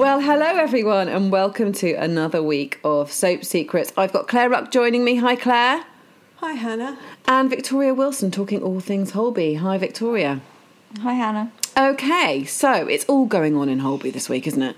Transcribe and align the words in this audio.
Well, 0.00 0.20
hello 0.22 0.46
everyone, 0.46 1.08
and 1.08 1.30
welcome 1.30 1.74
to 1.74 1.92
another 1.92 2.42
week 2.42 2.80
of 2.82 3.12
Soap 3.12 3.44
Secrets. 3.44 3.92
I've 3.98 4.14
got 4.14 4.28
Claire 4.28 4.48
Ruck 4.48 4.70
joining 4.70 5.04
me. 5.04 5.16
Hi, 5.16 5.36
Claire. 5.36 5.84
Hi, 6.36 6.52
Hannah. 6.52 6.98
And 7.28 7.50
Victoria 7.50 7.92
Wilson 7.92 8.30
talking 8.30 8.62
all 8.62 8.80
things 8.80 9.10
Holby. 9.10 9.56
Hi, 9.56 9.76
Victoria. 9.76 10.40
Hi, 11.02 11.12
Hannah. 11.12 11.52
Okay, 11.76 12.46
so 12.46 12.86
it's 12.86 13.04
all 13.10 13.26
going 13.26 13.54
on 13.54 13.68
in 13.68 13.80
Holby 13.80 14.10
this 14.10 14.30
week, 14.30 14.46
isn't 14.46 14.62
it? 14.62 14.76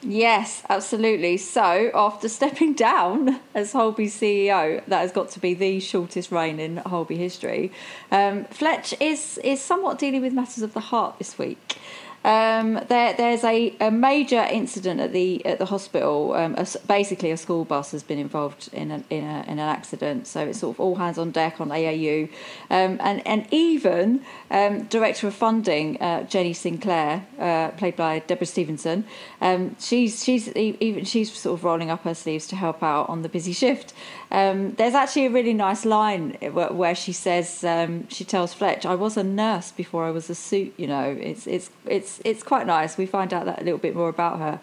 Yes, 0.00 0.62
absolutely. 0.68 1.38
So, 1.38 1.90
after 1.92 2.28
stepping 2.28 2.74
down 2.88 3.40
as 3.52 3.72
Holby 3.72 4.06
CEO, 4.06 4.80
that 4.86 5.00
has 5.00 5.10
got 5.10 5.28
to 5.30 5.40
be 5.40 5.54
the 5.54 5.80
shortest 5.80 6.30
reign 6.30 6.60
in 6.60 6.76
Holby 6.76 7.16
history. 7.16 7.72
Um, 8.12 8.44
Fletch 8.44 8.94
is 9.00 9.38
is 9.38 9.60
somewhat 9.60 9.98
dealing 9.98 10.22
with 10.22 10.32
matters 10.32 10.62
of 10.62 10.72
the 10.72 10.80
heart 10.80 11.18
this 11.18 11.36
week. 11.36 11.78
Um, 12.26 12.80
there, 12.88 13.14
there's 13.14 13.44
a, 13.44 13.72
a 13.80 13.92
major 13.92 14.42
incident 14.50 14.98
at 14.98 15.12
the 15.12 15.46
at 15.46 15.60
the 15.60 15.64
hospital. 15.66 16.34
Um, 16.34 16.56
a, 16.58 16.66
basically, 16.88 17.30
a 17.30 17.36
school 17.36 17.64
bus 17.64 17.92
has 17.92 18.02
been 18.02 18.18
involved 18.18 18.68
in, 18.72 18.90
a, 18.90 19.04
in, 19.10 19.22
a, 19.22 19.44
in 19.44 19.60
an 19.60 19.60
accident, 19.60 20.26
so 20.26 20.40
it's 20.40 20.58
sort 20.58 20.74
of 20.74 20.80
all 20.80 20.96
hands 20.96 21.18
on 21.18 21.30
deck 21.30 21.60
on 21.60 21.68
AAU, 21.68 22.28
um, 22.68 22.98
and 23.00 23.24
and 23.24 23.46
even 23.52 24.22
um, 24.50 24.82
director 24.86 25.28
of 25.28 25.34
funding 25.36 26.02
uh, 26.02 26.24
Jenny 26.24 26.52
Sinclair, 26.52 27.24
uh, 27.38 27.68
played 27.78 27.94
by 27.94 28.18
Deborah 28.18 28.44
Stevenson. 28.44 29.04
Um, 29.40 29.76
she's 29.78 30.24
she's 30.24 30.48
even 30.56 31.04
she's 31.04 31.32
sort 31.32 31.56
of 31.56 31.62
rolling 31.62 31.90
up 31.90 32.02
her 32.02 32.14
sleeves 32.14 32.48
to 32.48 32.56
help 32.56 32.82
out 32.82 33.08
on 33.08 33.22
the 33.22 33.28
busy 33.28 33.52
shift. 33.52 33.94
Um, 34.30 34.72
there's 34.72 34.94
actually 34.94 35.26
a 35.26 35.30
really 35.30 35.54
nice 35.54 35.84
line 35.84 36.36
where, 36.52 36.94
she 36.94 37.12
says 37.12 37.64
she 38.08 38.24
tells 38.24 38.52
Fletch, 38.52 38.84
"I 38.84 38.94
was 38.94 39.16
a 39.16 39.22
nurse 39.22 39.70
before 39.70 40.04
I 40.04 40.10
was 40.10 40.28
a 40.30 40.34
suit." 40.34 40.74
You 40.76 40.88
know, 40.88 41.16
it's 41.20 41.46
it's 41.46 41.70
it's 41.86 42.20
it's 42.24 42.42
quite 42.42 42.66
nice. 42.66 42.98
We 42.98 43.06
find 43.06 43.32
out 43.32 43.44
that 43.44 43.60
a 43.60 43.64
little 43.64 43.78
bit 43.78 43.94
more 43.94 44.08
about 44.08 44.38
her. 44.38 44.60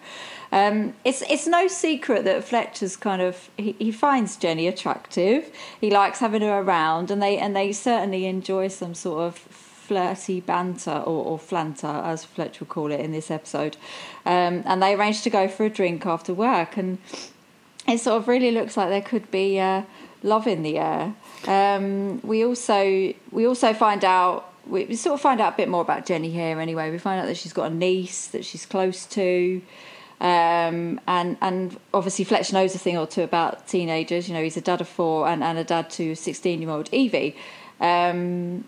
Um, 0.52 0.94
it's 1.04 1.22
it's 1.22 1.46
no 1.46 1.66
secret 1.66 2.24
that 2.24 2.44
Fletcher's 2.44 2.96
kind 2.96 3.22
of 3.22 3.50
he, 3.56 3.74
he 3.78 3.90
finds 3.90 4.36
Jenny 4.36 4.68
attractive. 4.68 5.50
He 5.80 5.90
likes 5.90 6.18
having 6.18 6.42
her 6.42 6.58
around, 6.60 7.10
and 7.10 7.22
they 7.22 7.38
and 7.38 7.56
they 7.56 7.72
certainly 7.72 8.26
enjoy 8.26 8.68
some 8.68 8.94
sort 8.94 9.22
of 9.22 9.38
flirty 9.38 10.40
banter 10.40 11.02
or, 11.04 11.24
or 11.24 11.38
flanter, 11.38 12.02
as 12.04 12.24
Fletcher 12.24 12.60
would 12.60 12.70
call 12.70 12.90
it 12.90 13.00
in 13.00 13.12
this 13.12 13.30
episode. 13.30 13.76
Um, 14.24 14.62
and 14.64 14.82
they 14.82 14.94
arrange 14.94 15.22
to 15.22 15.30
go 15.30 15.46
for 15.46 15.64
a 15.64 15.70
drink 15.70 16.06
after 16.06 16.32
work, 16.32 16.76
and 16.76 16.98
it 17.86 17.98
sort 17.98 18.16
of 18.16 18.28
really 18.28 18.50
looks 18.50 18.76
like 18.76 18.88
there 18.88 19.02
could 19.02 19.30
be 19.30 19.60
uh, 19.60 19.82
love 20.22 20.46
in 20.46 20.62
the 20.62 20.78
air. 20.78 21.14
Um, 21.46 22.20
we 22.22 22.44
also 22.44 23.12
we 23.30 23.46
also 23.46 23.72
find 23.74 24.04
out 24.04 24.52
we, 24.66 24.96
sort 24.96 25.14
of 25.14 25.20
find 25.20 25.40
out 25.40 25.54
a 25.54 25.56
bit 25.56 25.68
more 25.68 25.82
about 25.82 26.06
Jenny 26.06 26.30
here 26.30 26.58
anyway. 26.58 26.90
We 26.90 26.98
find 26.98 27.20
out 27.20 27.26
that 27.26 27.36
she's 27.36 27.52
got 27.52 27.70
a 27.70 27.74
niece 27.74 28.28
that 28.28 28.44
she's 28.44 28.66
close 28.66 29.06
to. 29.06 29.60
Um, 30.20 31.00
and 31.06 31.36
and 31.42 31.78
obviously 31.92 32.24
Fletch 32.24 32.52
knows 32.52 32.74
a 32.74 32.78
thing 32.78 32.96
or 32.96 33.06
two 33.06 33.22
about 33.22 33.68
teenagers. 33.68 34.28
You 34.28 34.34
know, 34.34 34.42
he's 34.42 34.56
a 34.56 34.62
dad 34.62 34.80
of 34.80 34.88
four 34.88 35.28
and, 35.28 35.42
and 35.42 35.58
a 35.58 35.64
dad 35.64 35.90
to 35.90 36.14
sixteen 36.14 36.62
year 36.62 36.70
old 36.70 36.88
Evie. 36.92 37.36
Um, 37.80 38.64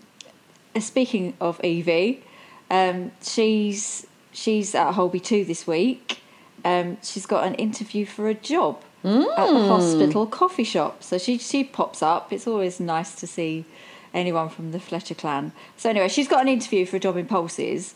speaking 0.79 1.35
of 1.41 1.63
Evie, 1.65 2.23
um, 2.71 3.13
she's 3.23 4.07
she's 4.33 4.75
at 4.75 4.93
Holby 4.93 5.21
two 5.21 5.45
this 5.45 5.67
week. 5.67 6.21
Um, 6.65 6.99
she's 7.03 7.27
got 7.27 7.47
an 7.47 7.55
interview 7.55 8.07
for 8.07 8.29
a 8.29 8.35
job 8.35 8.83
mm. 9.05 9.27
at 9.39 9.47
the 9.53 9.69
hospital 9.69 10.27
coffee 10.27 10.65
shop. 10.65 11.03
So 11.03 11.19
she 11.19 11.39
she 11.39 11.65
pops 11.65 12.03
up. 12.03 12.33
It's 12.33 12.47
always 12.47 12.81
nice 12.81 13.15
to 13.17 13.27
see 13.27 13.65
anyone 14.13 14.49
from 14.49 14.73
the 14.73 14.81
Fletcher 14.81 15.15
clan. 15.15 15.53
So 15.77 15.91
anyway, 15.91 16.09
she's 16.09 16.29
got 16.29 16.43
an 16.43 16.49
interview 16.49 16.87
for 16.87 16.97
a 16.97 17.01
job 17.01 17.17
in 17.17 17.27
Pulses. 17.27 17.95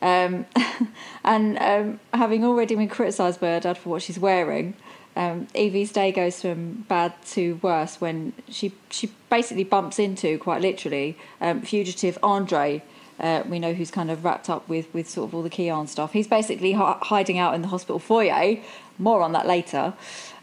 Um, 0.00 0.46
and 1.24 1.58
um, 1.58 2.00
having 2.12 2.44
already 2.44 2.74
been 2.74 2.88
criticised 2.88 3.40
by 3.40 3.48
her 3.48 3.60
dad 3.60 3.78
for 3.78 3.90
what 3.90 4.02
she's 4.02 4.18
wearing, 4.18 4.74
um, 5.14 5.46
Evie's 5.54 5.92
day 5.92 6.10
goes 6.10 6.40
from 6.40 6.84
bad 6.88 7.12
to 7.32 7.58
worse 7.62 8.00
when 8.00 8.32
she 8.48 8.72
she 8.90 9.12
basically 9.30 9.64
bumps 9.64 9.98
into, 9.98 10.38
quite 10.38 10.60
literally, 10.60 11.16
um, 11.40 11.62
fugitive 11.62 12.18
Andre. 12.22 12.82
Uh, 13.20 13.42
we 13.48 13.58
know 13.58 13.72
who's 13.72 13.90
kind 13.90 14.10
of 14.10 14.24
wrapped 14.24 14.50
up 14.50 14.68
with, 14.68 14.92
with 14.92 15.08
sort 15.08 15.28
of 15.28 15.34
all 15.34 15.42
the 15.42 15.50
Kian 15.50 15.88
stuff. 15.88 16.12
He's 16.12 16.26
basically 16.26 16.72
hi- 16.72 16.98
hiding 17.02 17.38
out 17.38 17.54
in 17.54 17.62
the 17.62 17.68
hospital 17.68 17.98
foyer. 17.98 18.56
More 18.98 19.22
on 19.22 19.32
that 19.32 19.46
later. 19.46 19.94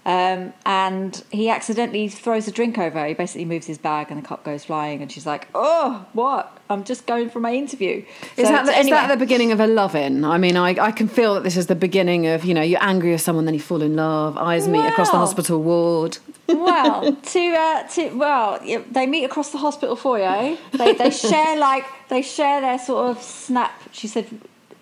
Um, 0.09 0.53
and 0.65 1.23
he 1.29 1.51
accidentally 1.51 2.07
throws 2.07 2.47
a 2.47 2.51
drink 2.51 2.79
over. 2.79 3.05
He 3.05 3.13
basically 3.13 3.45
moves 3.45 3.67
his 3.67 3.77
bag, 3.77 4.07
and 4.09 4.23
the 4.23 4.27
cup 4.27 4.43
goes 4.43 4.65
flying. 4.65 5.03
And 5.03 5.11
she's 5.11 5.27
like, 5.27 5.47
"Oh, 5.53 6.03
what? 6.13 6.57
I'm 6.67 6.83
just 6.83 7.05
going 7.05 7.29
for 7.29 7.39
my 7.39 7.53
interview." 7.53 8.03
Is, 8.35 8.47
so, 8.47 8.53
that, 8.53 8.65
the, 8.65 8.75
anyway. 8.75 8.79
is 8.79 8.89
that 8.89 9.07
the 9.09 9.17
beginning 9.17 9.51
of 9.51 9.59
a 9.59 9.67
loving? 9.67 10.25
I 10.25 10.39
mean, 10.39 10.57
I, 10.57 10.69
I 10.83 10.91
can 10.91 11.07
feel 11.07 11.35
that 11.35 11.43
this 11.43 11.55
is 11.55 11.67
the 11.67 11.75
beginning 11.75 12.25
of 12.25 12.43
you 12.43 12.55
know 12.55 12.63
you're 12.63 12.81
angry 12.81 13.11
with 13.11 13.21
someone, 13.21 13.45
then 13.45 13.53
you 13.53 13.59
fall 13.59 13.83
in 13.83 13.95
love. 13.95 14.35
Eyes 14.35 14.67
meet 14.67 14.83
across 14.83 15.11
the 15.11 15.17
hospital 15.17 15.61
ward. 15.61 16.17
well, 16.47 17.13
to 17.13 17.53
uh, 17.53 17.87
to 17.89 18.09
well, 18.17 18.59
they 18.89 19.05
meet 19.05 19.25
across 19.25 19.51
the 19.51 19.59
hospital 19.59 19.95
foyer. 19.95 20.57
They 20.71 20.93
they 20.93 21.11
share 21.11 21.55
like 21.55 21.85
they 22.07 22.23
share 22.23 22.61
their 22.61 22.79
sort 22.79 23.11
of 23.11 23.21
snap. 23.21 23.79
She 23.91 24.07
said 24.07 24.25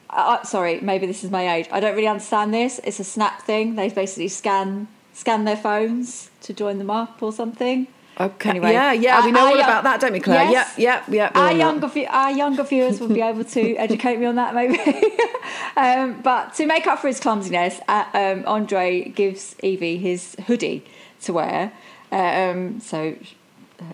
uh, 0.09 0.41
sorry, 0.43 0.79
maybe 0.79 1.05
this 1.05 1.25
is 1.25 1.31
my 1.31 1.55
age. 1.55 1.67
I 1.69 1.81
don't 1.81 1.95
really 1.95 2.07
understand 2.07 2.53
this. 2.53 2.79
It's 2.85 3.01
a 3.01 3.03
snap 3.03 3.41
thing. 3.41 3.75
They 3.75 3.89
basically 3.89 4.29
scan 4.29 4.87
scan 5.17 5.45
their 5.45 5.57
phones 5.57 6.29
to 6.41 6.53
join 6.53 6.77
them 6.77 6.91
up 6.91 7.23
or 7.23 7.33
something. 7.33 7.87
Okay. 8.19 8.49
Anyway, 8.51 8.71
yeah, 8.71 8.93
yeah, 8.93 9.25
we 9.25 9.31
know 9.31 9.47
all 9.47 9.59
about 9.59 9.83
that, 9.83 9.99
don't 9.99 10.13
we, 10.13 10.19
Claire? 10.19 10.49
Yes, 10.49 10.75
yeah, 10.77 11.03
yeah, 11.07 11.31
yeah. 11.33 11.39
Our 11.39 11.53
younger, 11.53 11.91
our 12.09 12.31
younger 12.31 12.63
viewers 12.63 12.99
will 12.99 13.09
be 13.09 13.21
able 13.21 13.43
to 13.43 13.75
educate 13.87 14.19
me 14.19 14.25
on 14.25 14.35
that, 14.35 14.53
maybe. 14.53 14.79
um, 15.77 16.21
but 16.21 16.53
to 16.55 16.67
make 16.67 16.85
up 16.85 16.99
for 16.99 17.07
his 17.07 17.19
clumsiness, 17.19 17.79
uh, 17.87 18.05
um, 18.13 18.43
Andre 18.47 19.09
gives 19.09 19.55
Evie 19.61 19.97
his 19.97 20.35
hoodie 20.45 20.83
to 21.21 21.33
wear. 21.33 21.71
Um, 22.11 22.79
so 22.79 23.15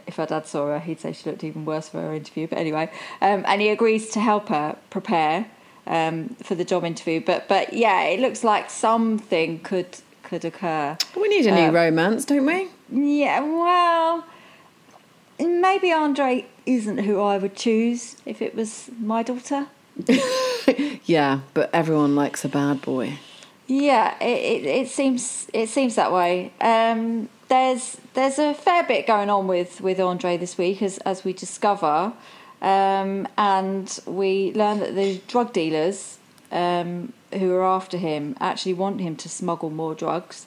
if 0.08 0.16
her 0.16 0.26
dad 0.26 0.46
saw 0.46 0.68
her, 0.68 0.80
he'd 0.80 1.00
say 1.00 1.14
she 1.14 1.30
looked 1.30 1.44
even 1.44 1.66
worse 1.66 1.90
for 1.90 2.02
her 2.02 2.14
interview. 2.14 2.48
But 2.48 2.60
anyway, 2.60 2.92
um, 3.22 3.44
and 3.48 3.62
he 3.62 3.70
agrees 3.70 4.10
to 4.12 4.20
help 4.20 4.50
her 4.50 4.78
prepare 4.90 5.48
um, 5.88 6.30
for 6.44 6.56
the 6.56 6.66
job 6.66 6.86
interview. 6.86 7.22
But 7.22 7.48
but 7.48 7.74
yeah, 7.74 8.04
it 8.04 8.20
looks 8.20 8.44
like 8.44 8.70
something 8.70 9.60
could 9.60 9.98
could 10.24 10.46
occur. 10.46 10.98
We 11.16 11.28
need 11.28 11.46
a 11.46 11.52
new 11.52 11.68
um, 11.68 11.76
romance, 11.76 12.26
don't 12.26 12.46
we? 12.46 12.70
Yeah, 12.90 13.42
well, 13.42 14.26
maybe 15.40 15.92
Andre 15.92 16.46
isn't 16.66 17.00
who 17.00 17.20
I 17.22 17.38
would 17.38 17.56
choose 17.56 18.18
if 18.26 18.42
it 18.42 18.56
was 18.56 18.90
my 19.00 19.24
daughter. 19.24 19.68
yeah, 21.06 21.42
but 21.54 21.70
everyone 21.74 22.16
likes 22.16 22.44
a 22.44 22.50
bad 22.50 22.82
boy. 22.82 23.20
Yeah, 23.68 24.18
it, 24.20 24.64
it, 24.64 24.66
it 24.66 24.88
seems 24.90 25.48
it 25.54 25.70
seems 25.70 25.96
that 25.96 26.12
way. 26.12 26.52
Um, 26.60 27.30
there's 27.48 27.98
there's 28.14 28.40
a 28.40 28.54
fair 28.54 28.84
bit 28.84 29.08
going 29.08 29.30
on 29.30 29.48
with, 29.48 29.82
with 29.82 30.00
Andre 30.00 30.38
this 30.38 30.58
week 30.58 30.82
as 30.82 30.98
as 31.00 31.24
we 31.24 31.34
discover, 31.34 32.14
um, 32.62 33.28
and 33.38 34.00
we 34.06 34.52
learn 34.54 34.80
that 34.80 34.96
the 34.96 35.22
drug 35.28 35.54
dealers 35.54 36.18
um, 36.52 37.14
who 37.38 37.54
are 37.54 37.64
after 37.64 37.98
him 37.98 38.36
actually 38.40 38.74
want 38.74 39.02
him 39.02 39.16
to 39.18 39.30
smuggle 39.30 39.70
more 39.70 39.96
drugs. 39.96 40.46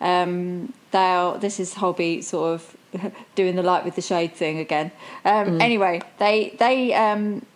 Um, 0.00 0.72
they 0.90 1.34
this 1.40 1.60
is 1.60 1.74
Holby 1.74 2.22
sort 2.22 2.54
of 2.54 2.76
doing 3.34 3.56
the 3.56 3.62
light 3.62 3.84
with 3.84 3.94
the 3.94 4.02
shade 4.02 4.34
thing 4.34 4.58
again. 4.58 4.92
Um, 5.24 5.46
mm. 5.46 5.62
Anyway, 5.62 6.02
they 6.18 6.56
they 6.58 6.92
um, 6.94 7.46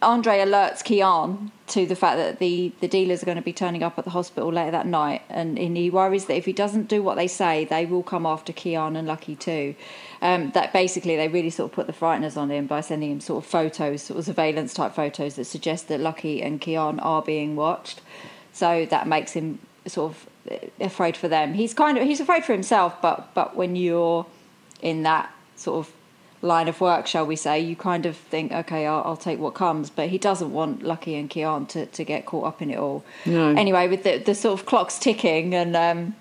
Andre 0.00 0.38
alerts 0.38 0.82
Kian 0.84 1.50
to 1.68 1.84
the 1.86 1.96
fact 1.96 2.16
that 2.18 2.38
the, 2.38 2.72
the 2.80 2.88
dealers 2.88 3.22
are 3.22 3.26
going 3.26 3.36
to 3.36 3.42
be 3.42 3.52
turning 3.52 3.82
up 3.82 3.98
at 3.98 4.04
the 4.04 4.10
hospital 4.10 4.52
later 4.52 4.70
that 4.70 4.86
night, 4.86 5.22
and, 5.28 5.58
and 5.58 5.76
he 5.76 5.90
worries 5.90 6.26
that 6.26 6.36
if 6.36 6.44
he 6.44 6.52
doesn't 6.52 6.88
do 6.88 7.02
what 7.02 7.16
they 7.16 7.26
say, 7.26 7.64
they 7.64 7.84
will 7.84 8.04
come 8.04 8.24
after 8.24 8.52
Kian 8.52 8.96
and 8.96 9.08
Lucky 9.08 9.34
too. 9.34 9.74
Um, 10.20 10.50
that 10.50 10.72
basically 10.72 11.14
they 11.14 11.28
really 11.28 11.50
sort 11.50 11.70
of 11.70 11.74
put 11.76 11.86
the 11.86 11.92
frighteners 11.92 12.36
on 12.36 12.50
him 12.50 12.66
by 12.66 12.80
sending 12.80 13.12
him 13.12 13.20
sort 13.20 13.44
of 13.44 13.48
photos, 13.48 14.02
sort 14.02 14.18
of 14.18 14.24
surveillance 14.24 14.74
type 14.74 14.92
photos 14.92 15.36
that 15.36 15.44
suggest 15.44 15.86
that 15.88 16.00
Lucky 16.00 16.42
and 16.42 16.60
Kian 16.60 16.98
are 17.04 17.22
being 17.22 17.54
watched. 17.54 18.00
So 18.52 18.84
that 18.86 19.06
makes 19.06 19.32
him 19.32 19.60
sort 19.86 20.12
of 20.12 20.28
afraid 20.80 21.16
for 21.16 21.28
them. 21.28 21.54
He's 21.54 21.72
kind 21.72 21.98
of 21.98 22.04
he's 22.04 22.20
afraid 22.20 22.44
for 22.44 22.52
himself, 22.52 23.00
but 23.00 23.32
but 23.34 23.54
when 23.54 23.76
you're 23.76 24.26
in 24.82 25.04
that 25.04 25.32
sort 25.56 25.86
of 25.86 25.92
line 26.42 26.68
of 26.68 26.80
work, 26.80 27.06
shall 27.06 27.26
we 27.26 27.36
say, 27.36 27.58
you 27.58 27.74
kind 27.74 28.06
of 28.06 28.16
think, 28.16 28.52
okay, 28.52 28.86
I'll, 28.86 29.02
I'll, 29.04 29.16
take 29.16 29.38
what 29.38 29.54
comes. 29.54 29.90
But 29.90 30.08
he 30.08 30.18
doesn't 30.18 30.52
want 30.52 30.82
Lucky 30.82 31.16
and 31.16 31.28
Kian 31.28 31.68
to, 31.70 31.86
to 31.86 32.04
get 32.04 32.26
caught 32.26 32.46
up 32.46 32.62
in 32.62 32.70
it 32.70 32.78
all. 32.78 33.04
No. 33.26 33.48
Anyway, 33.48 33.88
with 33.88 34.04
the, 34.04 34.18
the 34.18 34.34
sort 34.34 34.58
of 34.58 34.66
clocks 34.66 34.98
ticking 34.98 35.54
and 35.54 35.74
um, 35.74 36.14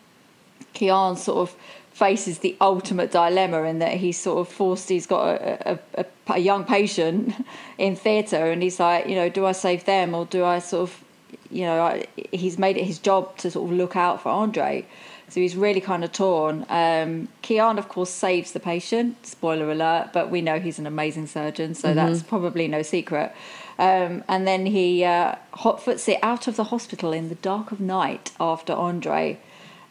Kian 0.74 1.18
sort 1.18 1.50
of 1.50 1.56
faces 1.98 2.40
the 2.40 2.56
ultimate 2.62 3.12
dilemma 3.12 3.64
in 3.64 3.80
that 3.80 3.94
he's 3.94 4.20
sort 4.20 4.38
of 4.38 4.48
forced, 4.54 4.88
he's 4.88 5.08
got 5.08 5.42
a, 5.42 5.72
a, 5.72 5.80
a, 5.96 6.06
a 6.36 6.38
young 6.38 6.64
patient 6.64 7.34
in 7.80 7.96
theatre 7.96 8.52
and 8.52 8.62
he's 8.62 8.80
like, 8.80 9.08
you 9.08 9.16
know, 9.16 9.30
do 9.30 9.48
I 9.48 9.52
save 9.52 9.86
them 9.86 10.14
or 10.14 10.28
do 10.28 10.46
I 10.46 10.60
sort 10.60 10.92
of, 10.92 11.04
you 11.50 11.64
know, 11.64 12.04
he's 12.32 12.60
made 12.60 12.78
it 12.78 12.84
his 12.84 13.00
job 13.00 13.36
to 13.38 13.50
sort 13.50 13.72
of 13.72 13.76
look 13.76 13.96
out 13.96 14.22
for 14.22 14.30
Andre. 14.30 14.86
So 15.30 15.40
he's 15.40 15.56
really 15.56 15.82
kind 15.82 16.04
of 16.04 16.12
torn. 16.12 16.68
Um, 16.70 17.30
Kian, 17.42 17.80
of 17.80 17.90
course, 17.90 18.12
saves 18.12 18.52
the 18.52 18.60
patient. 18.60 19.26
Spoiler 19.26 19.72
alert, 19.72 20.12
but 20.14 20.30
we 20.30 20.42
know 20.42 20.60
he's 20.60 20.78
an 20.78 20.86
amazing 20.86 21.26
surgeon, 21.26 21.74
so 21.74 21.88
mm-hmm. 21.88 21.98
that's 21.98 22.22
probably 22.22 22.68
no 22.68 22.84
secret. 22.84 23.36
Um, 23.80 24.24
and 24.30 24.48
then 24.48 24.68
he 24.68 25.04
uh, 25.04 25.36
hotfoots 25.54 26.08
it 26.08 26.20
out 26.22 26.48
of 26.48 26.58
the 26.58 26.66
hospital 26.66 27.12
in 27.12 27.30
the 27.30 27.36
dark 27.36 27.72
of 27.72 27.80
night 27.80 28.32
after 28.40 28.72
Andre. 28.72 29.40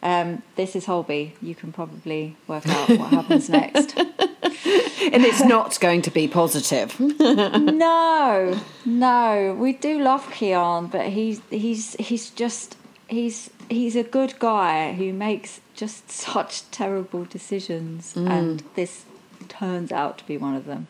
Um, 0.03 0.43
this 0.55 0.75
is 0.75 0.85
Holby. 0.85 1.33
You 1.41 1.55
can 1.55 1.71
probably 1.71 2.35
work 2.47 2.67
out 2.67 2.89
what 2.89 3.09
happens 3.09 3.49
next. 3.61 3.97
and 3.97 5.25
it's 5.25 5.43
not 5.43 5.79
going 5.79 6.01
to 6.03 6.11
be 6.11 6.27
positive. 6.27 6.99
no, 6.99 8.59
no. 8.85 9.57
We 9.59 9.73
do 9.73 9.99
love 9.99 10.25
Kian, 10.27 10.91
but 10.91 11.07
he's 11.07 11.41
he's 11.49 11.95
he's 11.95 12.29
just 12.29 12.77
he's 13.07 13.49
he's 13.69 13.95
a 13.95 14.03
good 14.03 14.37
guy 14.39 14.93
who 14.93 15.13
makes 15.13 15.61
just 15.73 16.11
such 16.11 16.69
terrible 16.71 17.25
decisions, 17.25 18.13
mm. 18.13 18.29
and 18.29 18.63
this 18.75 19.05
turns 19.47 19.91
out 19.91 20.17
to 20.19 20.25
be 20.25 20.37
one 20.37 20.55
of 20.55 20.65
them. 20.65 20.87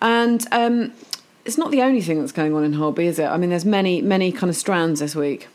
And 0.00 0.46
um, 0.52 0.92
it's 1.44 1.58
not 1.58 1.70
the 1.70 1.82
only 1.82 2.00
thing 2.00 2.20
that's 2.20 2.32
going 2.32 2.54
on 2.54 2.64
in 2.64 2.74
Holby, 2.74 3.06
is 3.06 3.18
it? 3.18 3.26
I 3.26 3.36
mean, 3.36 3.50
there's 3.50 3.64
many, 3.64 4.02
many 4.02 4.32
kind 4.32 4.50
of 4.50 4.56
strands 4.56 5.00
this 5.00 5.14
week. 5.14 5.48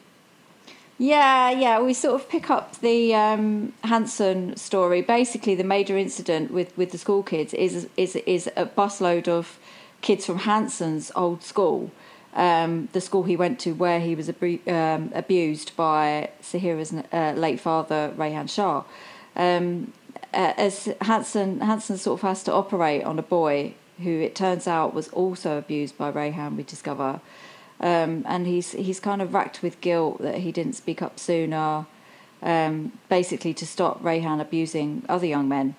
Yeah, 0.97 1.51
yeah. 1.51 1.79
We 1.79 1.93
sort 1.93 2.15
of 2.15 2.27
pick 2.27 2.49
up 2.49 2.79
the 2.79 3.13
um, 3.13 3.73
Hanssen 3.83 4.57
story. 4.57 5.01
Basically, 5.01 5.53
the 5.53 5.63
major 5.63 5.95
incident 5.95 6.51
with, 6.51 6.75
with 6.75 6.91
the 6.91 6.97
school 6.97 7.21
kids 7.21 7.53
is 7.53 7.87
is 7.97 8.15
is 8.15 8.49
a 8.55 8.65
busload 8.65 9.27
of 9.27 9.59
kids 10.01 10.25
from 10.25 10.39
Hanssen's 10.39 11.11
old 11.15 11.43
school, 11.43 11.91
um, 12.33 12.89
the 12.93 13.01
school 13.01 13.23
he 13.23 13.35
went 13.35 13.59
to, 13.59 13.73
where 13.73 13.99
he 13.99 14.15
was 14.15 14.29
um, 14.29 15.11
abused 15.13 15.75
by 15.75 16.31
Sahira's 16.41 16.93
uh, 17.13 17.33
late 17.39 17.59
father, 17.59 18.13
Rayhan 18.17 18.49
Shah. 18.49 18.83
Um, 19.35 19.93
as 20.33 20.87
Hanssen 21.01 21.59
Hanssen 21.59 21.97
sort 21.97 22.19
of 22.19 22.27
has 22.27 22.41
to 22.43 22.53
operate 22.53 23.03
on 23.03 23.19
a 23.19 23.23
boy 23.23 23.75
who 23.99 24.19
it 24.21 24.35
turns 24.35 24.67
out 24.67 24.95
was 24.95 25.09
also 25.09 25.57
abused 25.59 25.95
by 25.97 26.11
Rayhan, 26.11 26.55
we 26.55 26.63
discover. 26.63 27.21
Um, 27.79 28.23
and 28.27 28.47
he's 28.47 28.71
he's 28.71 28.99
kind 28.99 29.21
of 29.21 29.33
racked 29.33 29.61
with 29.61 29.79
guilt 29.81 30.21
that 30.21 30.39
he 30.39 30.51
didn't 30.51 30.73
speak 30.73 31.01
up 31.01 31.19
sooner, 31.19 31.85
um, 32.41 32.91
basically 33.09 33.53
to 33.53 33.67
stop 33.67 34.01
Rayhan 34.01 34.41
abusing 34.41 35.03
other 35.07 35.27
young 35.27 35.47
men. 35.47 35.75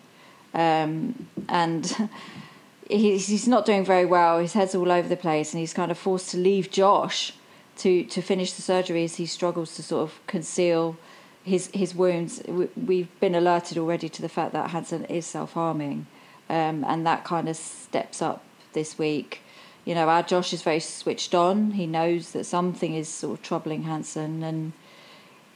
Um, 0.55 1.27
and 1.49 2.09
he's, 2.89 3.27
he's 3.27 3.49
not 3.49 3.67
doing 3.67 3.85
very 3.85 4.05
well. 4.05 4.39
His 4.39 4.53
head's 4.53 4.75
all 4.75 4.91
over 4.91 5.09
the 5.09 5.17
place, 5.17 5.53
and 5.53 5.61
he's 5.61 5.75
kind 5.75 5.91
of 5.91 5.99
forced 5.99 6.31
to 6.31 6.37
leave 6.37 6.71
Josh 6.71 7.33
to, 7.79 8.05
to 8.05 8.23
finish 8.23 8.53
the 8.53 8.63
surgery 8.63 9.05
as 9.05 9.17
he 9.17 9.27
struggles 9.27 9.75
to 9.77 9.83
sort 9.83 10.03
of 10.03 10.21
conceal 10.27 10.97
his 11.43 11.69
his 11.73 11.95
wounds. 11.95 12.43
We've 12.47 13.09
been 13.21 13.35
alerted 13.35 13.79
already 13.79 14.09
to 14.09 14.23
the 14.23 14.29
fact 14.29 14.53
that 14.53 14.71
Hanssen 14.71 15.09
is 15.11 15.27
self 15.27 15.55
harming 15.55 16.07
um, 16.49 16.85
and 16.87 17.07
that 17.07 17.25
kind 17.25 17.49
of 17.49 17.57
steps 17.57 18.23
up 18.23 18.43
this 18.73 18.99
week. 18.99 19.43
You 19.89 19.95
know, 19.95 20.11
our 20.11 20.23
Josh 20.23 20.53
is 20.53 20.61
very 20.61 20.81
switched 20.81 21.35
on. 21.35 21.71
He 21.71 21.87
knows 21.87 22.33
that 22.33 22.45
something 22.45 22.95
is 22.95 23.09
sort 23.09 23.39
of 23.39 23.43
troubling 23.43 23.85
Hanssen, 23.85 24.43
and 24.43 24.75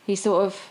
he's 0.06 0.22
sort 0.22 0.46
of 0.46 0.70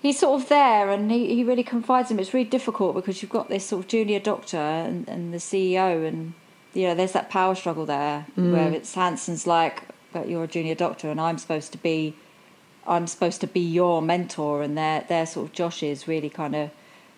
he's 0.00 0.20
sort 0.20 0.40
of 0.40 0.48
there, 0.48 0.88
and 0.88 1.10
he, 1.10 1.34
he 1.34 1.42
really 1.42 1.64
confides 1.64 2.12
in 2.12 2.16
him. 2.16 2.20
It's 2.20 2.32
really 2.32 2.48
difficult 2.48 2.94
because 2.94 3.20
you've 3.20 3.32
got 3.32 3.48
this 3.48 3.66
sort 3.66 3.82
of 3.82 3.88
junior 3.88 4.20
doctor 4.20 4.56
and, 4.56 5.08
and 5.08 5.34
the 5.34 5.38
CEO, 5.38 6.06
and 6.06 6.34
you 6.74 6.86
know, 6.86 6.94
there's 6.94 7.10
that 7.10 7.28
power 7.28 7.56
struggle 7.56 7.86
there 7.86 8.24
mm. 8.38 8.52
where 8.52 8.72
it's 8.72 8.94
Hanssen's 8.94 9.48
like, 9.48 9.82
but 10.12 10.28
you're 10.28 10.44
a 10.44 10.46
junior 10.46 10.76
doctor, 10.76 11.10
and 11.10 11.20
I'm 11.20 11.38
supposed 11.38 11.72
to 11.72 11.78
be. 11.78 12.14
I'm 12.86 13.08
supposed 13.08 13.40
to 13.40 13.48
be 13.48 13.58
your 13.58 14.00
mentor, 14.00 14.62
and 14.62 14.78
they're, 14.78 15.04
they're 15.08 15.26
sort 15.26 15.48
of 15.48 15.52
Josh 15.52 15.82
is 15.82 16.06
really 16.06 16.30
kind 16.30 16.54
of 16.54 16.70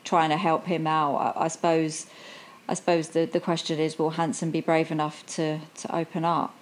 trying 0.02 0.30
to 0.30 0.38
help 0.38 0.64
him 0.64 0.86
out. 0.86 1.16
I, 1.16 1.44
I 1.44 1.48
suppose 1.48 2.06
I 2.68 2.74
suppose 2.74 3.10
the, 3.10 3.26
the 3.26 3.40
question 3.40 3.78
is 3.78 3.98
will 3.98 4.12
Hanssen 4.12 4.50
be 4.50 4.60
brave 4.60 4.90
enough 4.90 5.24
to, 5.26 5.60
to 5.76 5.94
open 5.94 6.24
up? 6.24 6.54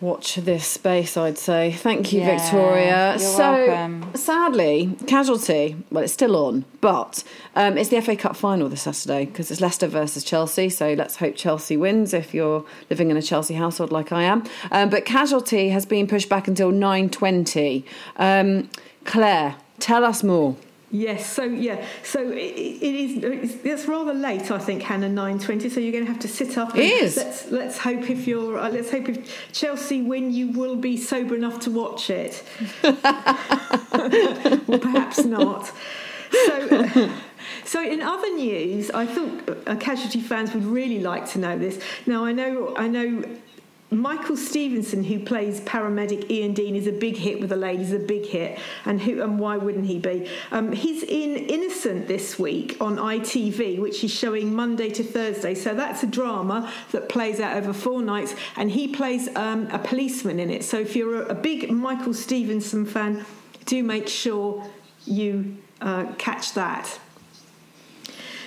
Watch 0.00 0.34
this 0.34 0.66
space, 0.66 1.16
I'd 1.16 1.38
say. 1.38 1.70
Thank 1.70 2.12
you, 2.12 2.20
yeah, 2.20 2.36
Victoria. 2.36 3.16
so, 3.18 3.38
welcome. 3.38 4.14
sadly, 4.14 4.96
casualty. 5.06 5.76
Well, 5.90 6.02
it's 6.04 6.12
still 6.12 6.36
on, 6.36 6.64
but 6.80 7.22
um, 7.54 7.78
it's 7.78 7.88
the 7.90 8.02
FA 8.02 8.16
Cup 8.16 8.36
final 8.36 8.68
this 8.68 8.82
Saturday 8.82 9.24
because 9.24 9.50
it's 9.50 9.60
Leicester 9.60 9.86
versus 9.86 10.24
Chelsea. 10.24 10.68
So 10.68 10.92
let's 10.92 11.16
hope 11.16 11.36
Chelsea 11.36 11.76
wins 11.76 12.12
if 12.12 12.34
you're 12.34 12.66
living 12.90 13.10
in 13.10 13.16
a 13.16 13.22
Chelsea 13.22 13.54
household 13.54 13.92
like 13.92 14.12
I 14.12 14.24
am. 14.24 14.44
Um, 14.72 14.90
but 14.90 15.06
casualty 15.06 15.68
has 15.70 15.86
been 15.86 16.08
pushed 16.08 16.28
back 16.28 16.48
until 16.48 16.70
nine 16.70 17.08
twenty. 17.08 17.86
Um, 18.16 18.68
Claire, 19.04 19.56
tell 19.78 20.04
us 20.04 20.22
more. 20.22 20.56
Yes, 20.94 21.28
so 21.28 21.42
yeah, 21.42 21.84
so 22.04 22.20
it, 22.20 22.36
it 22.36 22.94
is. 22.94 23.24
It's, 23.24 23.64
it's, 23.64 23.88
rather 23.88 24.14
late, 24.14 24.52
I 24.52 24.58
think, 24.58 24.80
Hannah. 24.80 25.08
Nine 25.08 25.40
twenty. 25.40 25.68
So 25.68 25.80
you're 25.80 25.90
going 25.90 26.06
to 26.06 26.12
have 26.12 26.20
to 26.20 26.28
sit 26.28 26.56
up. 26.56 26.76
it 26.76 26.84
is. 26.84 27.16
Let's 27.16 27.50
let's 27.50 27.78
hope 27.78 28.08
if 28.08 28.28
you're 28.28 28.56
uh, 28.60 28.70
let's 28.70 28.92
hope 28.92 29.08
if 29.08 29.50
Chelsea 29.52 30.02
win, 30.02 30.32
you 30.32 30.52
will 30.52 30.76
be 30.76 30.96
sober 30.96 31.34
enough 31.34 31.58
to 31.62 31.72
watch 31.72 32.10
it. 32.10 32.44
well, 32.84 34.78
perhaps 34.78 35.24
not. 35.24 35.72
So. 36.30 37.10
So, 37.66 37.82
in 37.82 38.00
other 38.00 38.30
news, 38.34 38.90
I 38.90 39.06
thought 39.06 39.58
uh, 39.66 39.76
casualty 39.76 40.20
fans 40.20 40.54
would 40.54 40.64
really 40.64 41.00
like 41.00 41.28
to 41.30 41.38
know 41.38 41.58
this. 41.58 41.78
Now, 42.06 42.24
I 42.24 42.32
know, 42.32 42.74
I 42.76 42.88
know 42.88 43.22
Michael 43.94 44.36
Stevenson, 44.36 45.04
who 45.04 45.20
plays 45.20 45.60
paramedic 45.60 46.30
Ian 46.30 46.52
Dean, 46.52 46.74
is 46.74 46.86
a 46.86 46.92
big 46.92 47.16
hit 47.16 47.40
with 47.40 47.50
the 47.50 47.56
ladies, 47.56 47.92
a 47.92 47.98
big 47.98 48.26
hit, 48.26 48.58
and 48.84 49.00
who 49.00 49.22
and 49.22 49.38
why 49.38 49.56
wouldn't 49.56 49.86
he 49.86 49.98
be? 49.98 50.28
Um, 50.50 50.72
he's 50.72 51.02
in 51.02 51.36
Innocent 51.36 52.08
this 52.08 52.38
week 52.38 52.76
on 52.80 52.96
ITV, 52.96 53.80
which 53.80 54.02
is 54.02 54.10
showing 54.10 54.54
Monday 54.54 54.90
to 54.90 55.04
Thursday. 55.04 55.54
So 55.54 55.74
that's 55.74 56.02
a 56.02 56.06
drama 56.06 56.72
that 56.92 57.08
plays 57.08 57.40
out 57.40 57.56
over 57.56 57.72
four 57.72 58.02
nights, 58.02 58.34
and 58.56 58.70
he 58.70 58.88
plays 58.88 59.34
um, 59.36 59.68
a 59.70 59.78
policeman 59.78 60.40
in 60.40 60.50
it. 60.50 60.64
So 60.64 60.78
if 60.78 60.96
you're 60.96 61.22
a, 61.22 61.26
a 61.28 61.34
big 61.34 61.70
Michael 61.70 62.14
Stevenson 62.14 62.84
fan, 62.86 63.24
do 63.64 63.82
make 63.82 64.08
sure 64.08 64.66
you 65.04 65.56
uh, 65.80 66.06
catch 66.18 66.54
that. 66.54 66.98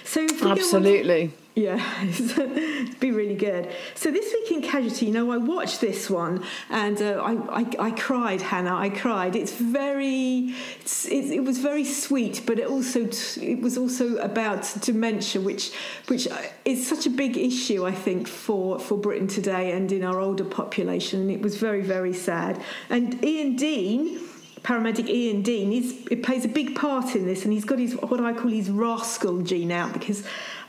So 0.03 0.25
absolutely. 0.41 1.33
Yeah, 1.57 1.81
it'd 2.03 2.99
be 2.99 3.09
really 3.09 3.33
good. 3.33 3.73
So 3.95 4.11
this 4.11 4.31
week 4.31 4.51
in 4.51 4.61
Casualty, 4.61 5.07
you 5.07 5.11
know, 5.11 5.31
I 5.31 5.37
watched 5.37 5.81
this 5.81 6.07
one 6.07 6.43
and 6.69 7.01
uh, 7.01 7.19
I, 7.19 7.61
I, 7.61 7.87
I, 7.87 7.91
cried, 7.91 8.43
Hannah. 8.43 8.75
I 8.75 8.91
cried. 8.91 9.35
It's 9.35 9.53
very, 9.53 10.53
it's, 10.79 11.07
it, 11.07 11.31
it, 11.31 11.43
was 11.43 11.57
very 11.57 11.83
sweet, 11.83 12.43
but 12.45 12.59
it 12.59 12.67
also 12.67 13.09
it 13.41 13.59
was 13.59 13.75
also 13.75 14.17
about 14.17 14.71
dementia, 14.81 15.41
which 15.41 15.71
which 16.05 16.27
is 16.63 16.85
such 16.87 17.07
a 17.07 17.09
big 17.09 17.35
issue, 17.35 17.87
I 17.87 17.91
think, 17.91 18.27
for 18.27 18.77
for 18.77 18.95
Britain 18.95 19.27
today 19.27 19.71
and 19.71 19.91
in 19.91 20.03
our 20.03 20.19
older 20.19 20.45
population. 20.45 21.21
And 21.21 21.31
it 21.31 21.41
was 21.41 21.57
very 21.57 21.81
very 21.81 22.13
sad. 22.13 22.61
And 22.91 23.23
Ian 23.25 23.55
Dean 23.55 24.19
paramedic 24.61 25.07
Ian 25.07 25.41
Dean, 25.43 25.71
he's, 25.71 26.07
he 26.09 26.17
plays 26.17 26.43
a 26.43 26.49
big 26.49 26.75
part 26.75 27.15
in 27.15 27.25
this, 27.25 27.45
and 27.45 27.53
he's 27.53 27.65
got 27.65 27.79
his 27.79 27.93
what 27.95 28.19
I 28.19 28.33
call 28.33 28.51
his 28.51 28.69
rascal 28.69 29.41
gene 29.41 29.71
out 29.71 29.93
because 29.93 30.23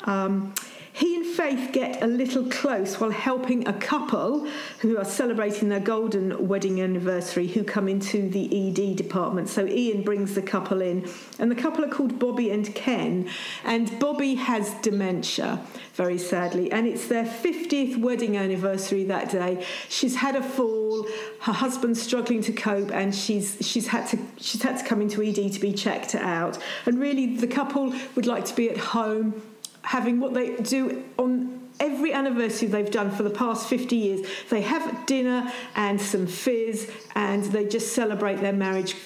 um, 0.04 0.54
he 0.98 1.14
and 1.14 1.24
Faith 1.24 1.70
get 1.70 2.02
a 2.02 2.08
little 2.08 2.44
close 2.46 2.98
while 2.98 3.10
helping 3.10 3.68
a 3.68 3.72
couple 3.72 4.48
who 4.80 4.98
are 4.98 5.04
celebrating 5.04 5.68
their 5.68 5.78
golden 5.78 6.48
wedding 6.48 6.80
anniversary 6.80 7.46
who 7.46 7.62
come 7.62 7.86
into 7.86 8.28
the 8.30 8.68
ED 8.68 8.96
department. 8.96 9.48
So 9.48 9.64
Ian 9.64 10.02
brings 10.02 10.34
the 10.34 10.42
couple 10.42 10.82
in, 10.82 11.08
and 11.38 11.52
the 11.52 11.54
couple 11.54 11.84
are 11.84 11.88
called 11.88 12.18
Bobby 12.18 12.50
and 12.50 12.74
Ken. 12.74 13.30
And 13.64 13.96
Bobby 14.00 14.34
has 14.34 14.74
dementia, 14.82 15.60
very 15.94 16.18
sadly, 16.18 16.72
and 16.72 16.84
it's 16.84 17.06
their 17.06 17.24
50th 17.24 18.00
wedding 18.00 18.36
anniversary 18.36 19.04
that 19.04 19.30
day. 19.30 19.64
She's 19.88 20.16
had 20.16 20.34
a 20.34 20.42
fall, 20.42 21.06
her 21.42 21.52
husband's 21.52 22.02
struggling 22.02 22.42
to 22.42 22.52
cope, 22.52 22.90
and 22.90 23.14
she's 23.14 23.56
she's 23.60 23.86
had 23.86 24.08
to 24.08 24.18
she's 24.38 24.62
had 24.62 24.78
to 24.78 24.84
come 24.84 25.00
into 25.00 25.22
ED 25.22 25.52
to 25.52 25.60
be 25.60 25.72
checked 25.72 26.16
out. 26.16 26.58
And 26.86 26.98
really, 26.98 27.36
the 27.36 27.46
couple 27.46 27.94
would 28.16 28.26
like 28.26 28.44
to 28.46 28.56
be 28.56 28.68
at 28.68 28.78
home 28.78 29.40
having 29.88 30.20
what 30.20 30.34
they 30.34 30.54
do 30.56 31.02
on 31.16 31.58
every 31.80 32.12
anniversary 32.12 32.68
they've 32.68 32.90
done 32.90 33.10
for 33.10 33.22
the 33.22 33.30
past 33.30 33.66
50 33.70 33.96
years. 33.96 34.26
They 34.50 34.60
have 34.60 35.06
dinner 35.06 35.50
and 35.76 35.98
some 35.98 36.26
fizz 36.26 36.90
and 37.14 37.42
they 37.44 37.66
just 37.66 37.94
celebrate 37.94 38.36
their 38.42 38.52
marriage 38.52 38.96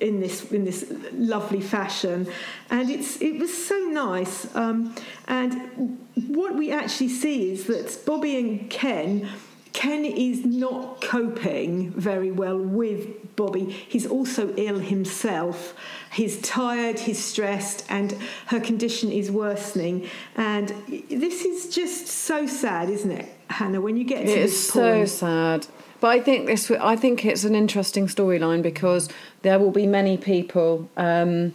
in 0.00 0.18
this 0.18 0.52
in 0.52 0.64
this 0.64 0.92
lovely 1.12 1.60
fashion 1.60 2.28
and 2.70 2.90
it's 2.90 3.20
it 3.20 3.40
was 3.40 3.52
so 3.52 3.76
nice 3.76 4.54
um, 4.54 4.94
and 5.26 5.98
what 6.28 6.54
we 6.54 6.70
actually 6.70 7.08
see 7.08 7.50
is 7.50 7.64
that 7.66 8.06
Bobby 8.06 8.38
and 8.38 8.70
Ken 8.70 9.28
Ken 9.84 10.06
is 10.06 10.46
not 10.46 11.02
coping 11.02 11.90
very 11.90 12.30
well 12.30 12.56
with 12.56 13.36
Bobby. 13.36 13.64
He's 13.64 14.06
also 14.06 14.54
ill 14.56 14.78
himself. 14.78 15.74
He's 16.10 16.40
tired, 16.40 17.00
he's 17.00 17.22
stressed, 17.22 17.84
and 17.90 18.16
her 18.46 18.60
condition 18.60 19.12
is 19.12 19.30
worsening. 19.30 20.08
And 20.36 20.70
this 21.10 21.44
is 21.44 21.74
just 21.74 22.06
so 22.06 22.46
sad, 22.46 22.88
isn't 22.88 23.10
it, 23.10 23.28
Hannah? 23.50 23.82
When 23.82 23.98
you 23.98 24.04
get 24.04 24.24
to 24.24 24.32
it 24.32 24.36
this 24.36 24.52
is 24.54 24.68
so 24.70 25.04
sad. 25.04 25.66
But 26.00 26.08
I 26.08 26.20
think 26.20 26.46
this. 26.46 26.70
I 26.70 26.96
think 26.96 27.26
it's 27.26 27.44
an 27.44 27.54
interesting 27.54 28.06
storyline 28.06 28.62
because 28.62 29.10
there 29.42 29.58
will 29.58 29.70
be 29.70 29.86
many 29.86 30.16
people. 30.16 30.88
Um, 30.96 31.54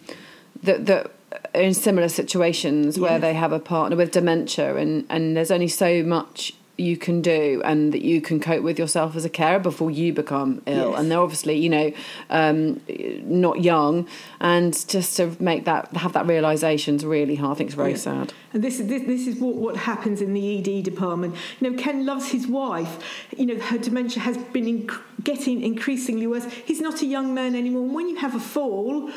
that 0.61 0.85
that 0.85 1.11
are 1.55 1.61
in 1.61 1.73
similar 1.73 2.09
situations 2.09 2.99
where 2.99 3.13
Yes. 3.13 3.21
they 3.21 3.33
have 3.33 3.53
a 3.53 3.59
partner 3.59 3.95
with 3.97 4.11
dementia, 4.11 4.75
and 4.75 5.05
and 5.09 5.35
there's 5.35 5.49
only 5.49 5.67
so 5.67 6.03
much 6.03 6.53
you 6.79 6.97
can 6.97 7.21
do 7.21 7.61
and 7.65 7.93
that 7.93 8.01
you 8.01 8.21
can 8.21 8.39
cope 8.39 8.63
with 8.63 8.79
yourself 8.79 9.15
as 9.15 9.25
a 9.25 9.29
carer 9.29 9.59
before 9.59 9.91
you 9.91 10.13
become 10.13 10.61
ill 10.65 10.91
Yes. 10.91 10.99
and 10.99 11.11
they're 11.11 11.19
obviously 11.19 11.55
you 11.57 11.69
know 11.69 11.91
um, 12.29 12.79
not 13.25 13.61
young 13.61 14.07
and 14.39 14.73
just 14.87 15.17
to 15.17 15.35
make 15.39 15.65
that 15.65 15.95
have 15.97 16.13
that 16.13 16.25
realization 16.27 16.95
is 16.95 17.05
really 17.05 17.35
hard 17.35 17.51
i 17.51 17.57
think 17.57 17.67
it's 17.69 17.75
very 17.75 17.91
Yeah. 17.91 17.97
sad 17.97 18.33
And 18.53 18.63
this 18.63 18.79
is 18.79 18.87
this, 18.87 19.03
this 19.03 19.27
is 19.27 19.35
what, 19.39 19.55
what 19.55 19.75
happens 19.77 20.21
in 20.21 20.33
the 20.33 20.45
ED 20.57 20.83
department. 20.83 21.35
You 21.59 21.69
know, 21.69 21.77
Ken 21.83 21.97
loves 22.11 22.27
his 22.31 22.45
wife. 22.47 22.93
You 23.37 23.45
know, 23.49 23.57
her 23.69 23.77
dementia 23.77 24.23
has 24.23 24.37
been 24.55 24.65
inc- 24.75 24.99
getting 25.23 25.61
increasingly 25.61 26.25
worse. 26.33 26.47
He's 26.69 26.81
not 26.81 26.97
a 27.03 27.05
young 27.05 27.33
man 27.39 27.51
anymore. 27.61 27.83
And 27.87 27.93
when 27.93 28.07
you 28.09 28.17
have 28.25 28.33
a 28.33 28.39
fall, 28.55 29.11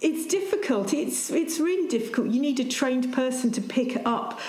it's 0.00 0.26
difficult. 0.26 0.92
It's 0.92 1.30
it's 1.30 1.56
really 1.60 1.86
difficult. 1.88 2.26
You 2.34 2.40
need 2.48 2.58
a 2.66 2.68
trained 2.78 3.06
person 3.20 3.46
to 3.52 3.60
pick 3.76 3.92
up 4.16 4.40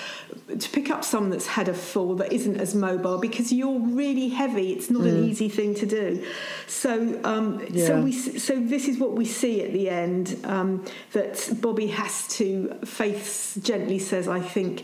to 0.47 0.69
pick 0.69 0.91
up 0.91 1.03
someone 1.03 1.31
that's 1.31 1.47
had 1.47 1.67
a 1.67 1.73
fall 1.73 2.15
that 2.15 2.31
isn't 2.31 2.57
as 2.57 2.75
mobile 2.75 3.17
because 3.17 3.51
you're 3.51 3.79
really 3.79 4.29
heavy. 4.29 4.73
It's 4.73 4.91
not 4.91 5.05
an 5.05 5.23
easy 5.23 5.49
thing 5.49 5.73
to 5.75 5.85
do. 5.85 6.25
So 6.67 7.19
um, 7.23 7.75
so 7.75 8.01
we 8.01 8.11
so 8.11 8.59
this 8.59 8.87
is 8.87 8.99
what 8.99 9.13
we 9.13 9.25
see 9.25 9.63
at 9.63 9.73
the 9.73 9.89
end 9.89 10.39
um, 10.43 10.85
that 11.13 11.49
Bobby 11.61 11.87
has 11.87 12.27
to. 12.37 12.77
Faith 12.85 13.57
gently 13.61 13.99
says, 13.99 14.27
"I 14.27 14.39
think 14.39 14.83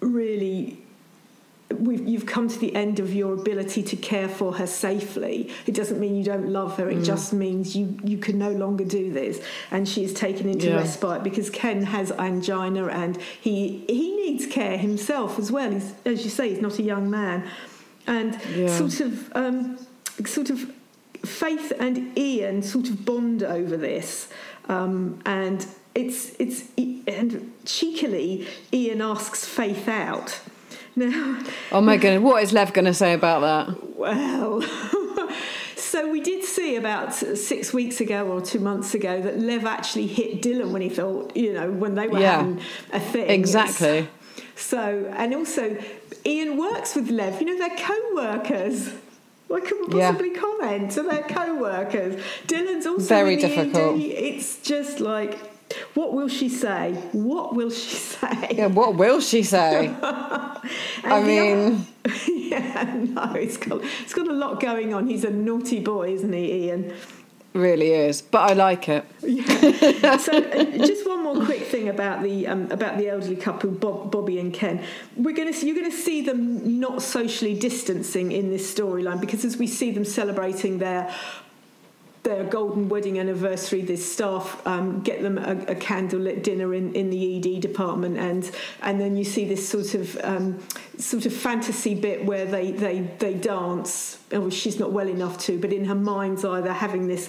really." 0.00 0.81
We've, 1.78 2.06
you've 2.06 2.26
come 2.26 2.48
to 2.48 2.58
the 2.58 2.74
end 2.74 3.00
of 3.00 3.14
your 3.14 3.32
ability 3.34 3.82
to 3.84 3.96
care 3.96 4.28
for 4.28 4.54
her 4.54 4.66
safely. 4.66 5.50
It 5.66 5.74
doesn't 5.74 5.98
mean 6.00 6.16
you 6.16 6.24
don't 6.24 6.48
love 6.48 6.76
her. 6.78 6.88
It 6.90 6.98
Mm. 6.98 7.04
just 7.04 7.32
means 7.32 7.74
you, 7.76 7.96
you 8.04 8.18
can 8.18 8.38
no 8.38 8.50
longer 8.52 8.84
do 8.84 9.12
this. 9.12 9.40
And 9.70 9.88
she 9.88 10.04
is 10.04 10.12
taken 10.14 10.48
into 10.48 10.68
Yeah. 10.68 10.76
respite 10.76 11.22
because 11.22 11.50
Ken 11.50 11.82
has 11.84 12.10
angina 12.12 12.86
and 12.86 13.18
he 13.40 13.84
he 13.88 14.14
needs 14.16 14.46
care 14.46 14.76
himself 14.78 15.38
as 15.38 15.50
well. 15.52 15.70
He's, 15.70 15.92
as 16.04 16.24
you 16.24 16.30
say, 16.30 16.50
he's 16.50 16.60
not 16.62 16.78
a 16.78 16.82
young 16.82 17.10
man, 17.10 17.44
and 18.06 18.38
Yeah. 18.56 18.68
sort 18.76 19.00
of 19.00 19.32
um, 19.34 19.78
sort 20.26 20.50
of 20.50 20.70
Faith 21.24 21.72
and 21.78 22.18
Ian 22.18 22.62
sort 22.62 22.88
of 22.90 23.04
bond 23.04 23.44
over 23.44 23.76
this, 23.76 24.26
um, 24.68 25.20
and 25.24 25.64
it's 25.94 26.32
it's 26.40 26.64
and 27.06 27.52
cheekily 27.64 28.46
Ian 28.72 29.00
asks 29.00 29.44
Faith 29.44 29.88
out. 29.88 30.40
Now, 30.94 31.42
oh 31.72 31.80
my 31.80 31.96
goodness 31.96 32.22
what 32.22 32.42
is 32.42 32.52
lev 32.52 32.72
going 32.72 32.84
to 32.84 32.94
say 32.94 33.12
about 33.14 33.40
that 33.40 33.96
well, 33.96 34.62
so 35.76 36.10
we 36.10 36.20
did 36.20 36.42
see 36.44 36.76
about 36.76 37.14
six 37.14 37.72
weeks 37.72 38.00
ago 38.00 38.26
or 38.28 38.40
two 38.40 38.58
months 38.58 38.94
ago 38.94 39.20
that 39.22 39.38
Lev 39.38 39.64
actually 39.64 40.08
hit 40.08 40.42
Dylan 40.42 40.72
when 40.72 40.82
he 40.82 40.88
thought, 40.88 41.36
you 41.36 41.52
know, 41.52 41.70
when 41.70 41.94
they 41.94 42.08
were 42.08 42.18
Yeah. 42.18 42.38
having 42.38 42.60
a 42.92 42.98
thing. 42.98 43.30
exactly 43.30 44.08
So, 44.56 45.12
and 45.16 45.34
also, 45.34 45.76
Ian 46.26 46.56
works 46.58 46.94
with 46.96 47.10
Lev. 47.10 47.40
You 47.40 47.46
know, 47.46 47.58
they're 47.58 47.76
co-workers. 47.76 48.90
What 49.48 49.64
can 49.66 49.78
we 49.86 49.98
Yeah. 49.98 50.10
possibly 50.10 50.30
comment? 50.30 50.92
So 50.92 51.02
they're 51.04 51.22
co-workers. 51.22 52.20
Dylan's 52.46 52.86
also 52.86 53.06
Very 53.06 53.36
difficult. 53.36 54.00
It's 54.00 54.56
just 54.62 54.98
like, 55.00 55.38
what 55.94 56.12
will 56.12 56.28
she 56.28 56.48
say? 56.48 56.92
What 57.12 57.54
will 57.54 57.70
she 57.70 57.96
say? 57.96 58.48
yeah 58.52 58.66
what 58.66 58.96
will 58.96 59.20
she 59.20 59.42
say 59.42 59.94
i 61.04 61.22
mean 61.22 61.86
oth- 62.06 62.28
yeah, 62.28 62.94
no, 62.98 63.32
it's 63.34 63.56
got 63.56 63.80
it's 64.02 64.14
got 64.14 64.28
a 64.28 64.32
lot 64.32 64.60
going 64.60 64.92
on. 64.94 65.06
He's 65.06 65.24
a 65.24 65.30
naughty 65.30 65.80
boy, 65.80 66.12
isn't 66.14 66.32
he, 66.32 66.66
Ian? 66.66 66.92
really 67.54 67.90
is 67.92 68.22
but 68.22 68.50
i 68.50 68.54
like 68.54 68.88
it 68.88 69.04
Yeah. 69.20 70.16
so, 70.16 70.32
uh, 70.32 70.64
just 70.86 71.06
one 71.06 71.22
more 71.22 71.44
quick 71.44 71.64
thing 71.64 71.90
about 71.90 72.22
the 72.22 72.46
um, 72.46 72.70
about 72.70 72.96
the 72.96 73.08
elderly 73.10 73.36
couple, 73.36 73.70
Bob, 73.70 74.10
Bobby 74.10 74.38
and 74.38 74.54
Ken. 74.54 74.82
We're 75.16 75.34
going 75.36 75.48
to 75.52 75.54
see, 75.58 75.66
you're 75.66 75.76
going 75.76 75.90
to 75.90 75.96
see 75.96 76.22
them 76.22 76.80
not 76.80 77.02
socially 77.02 77.54
distancing 77.58 78.32
in 78.32 78.48
this 78.48 78.74
storyline 78.74 79.20
because 79.20 79.44
as 79.44 79.58
we 79.58 79.66
see 79.66 79.90
them 79.90 80.06
celebrating 80.06 80.78
their 80.78 81.14
their 82.22 82.44
golden 82.44 82.88
wedding 82.88 83.18
anniversary, 83.18 83.82
this 83.82 84.12
staff 84.12 84.64
um, 84.66 85.00
get 85.00 85.22
them 85.22 85.38
a, 85.38 85.52
a 85.72 85.74
candlelit 85.74 86.42
dinner 86.42 86.72
in, 86.72 86.94
in 86.94 87.10
the 87.10 87.36
ED 87.36 87.60
department, 87.60 88.16
and 88.16 88.48
and 88.80 89.00
then 89.00 89.16
you 89.16 89.24
see 89.24 89.44
this 89.44 89.68
sort 89.68 89.94
of 89.94 90.16
um, 90.22 90.60
sort 90.98 91.26
of 91.26 91.32
fantasy 91.32 91.94
bit 91.94 92.24
where 92.24 92.46
they 92.46 92.70
they 92.70 93.00
they 93.00 93.34
dance. 93.34 94.18
Oh, 94.30 94.50
she's 94.50 94.78
not 94.78 94.92
well 94.92 95.08
enough 95.08 95.38
to, 95.40 95.58
but 95.58 95.72
in 95.72 95.84
her 95.86 95.94
mind's 95.94 96.44
eye, 96.44 96.60
they're 96.60 96.72
having 96.72 97.08
this 97.08 97.28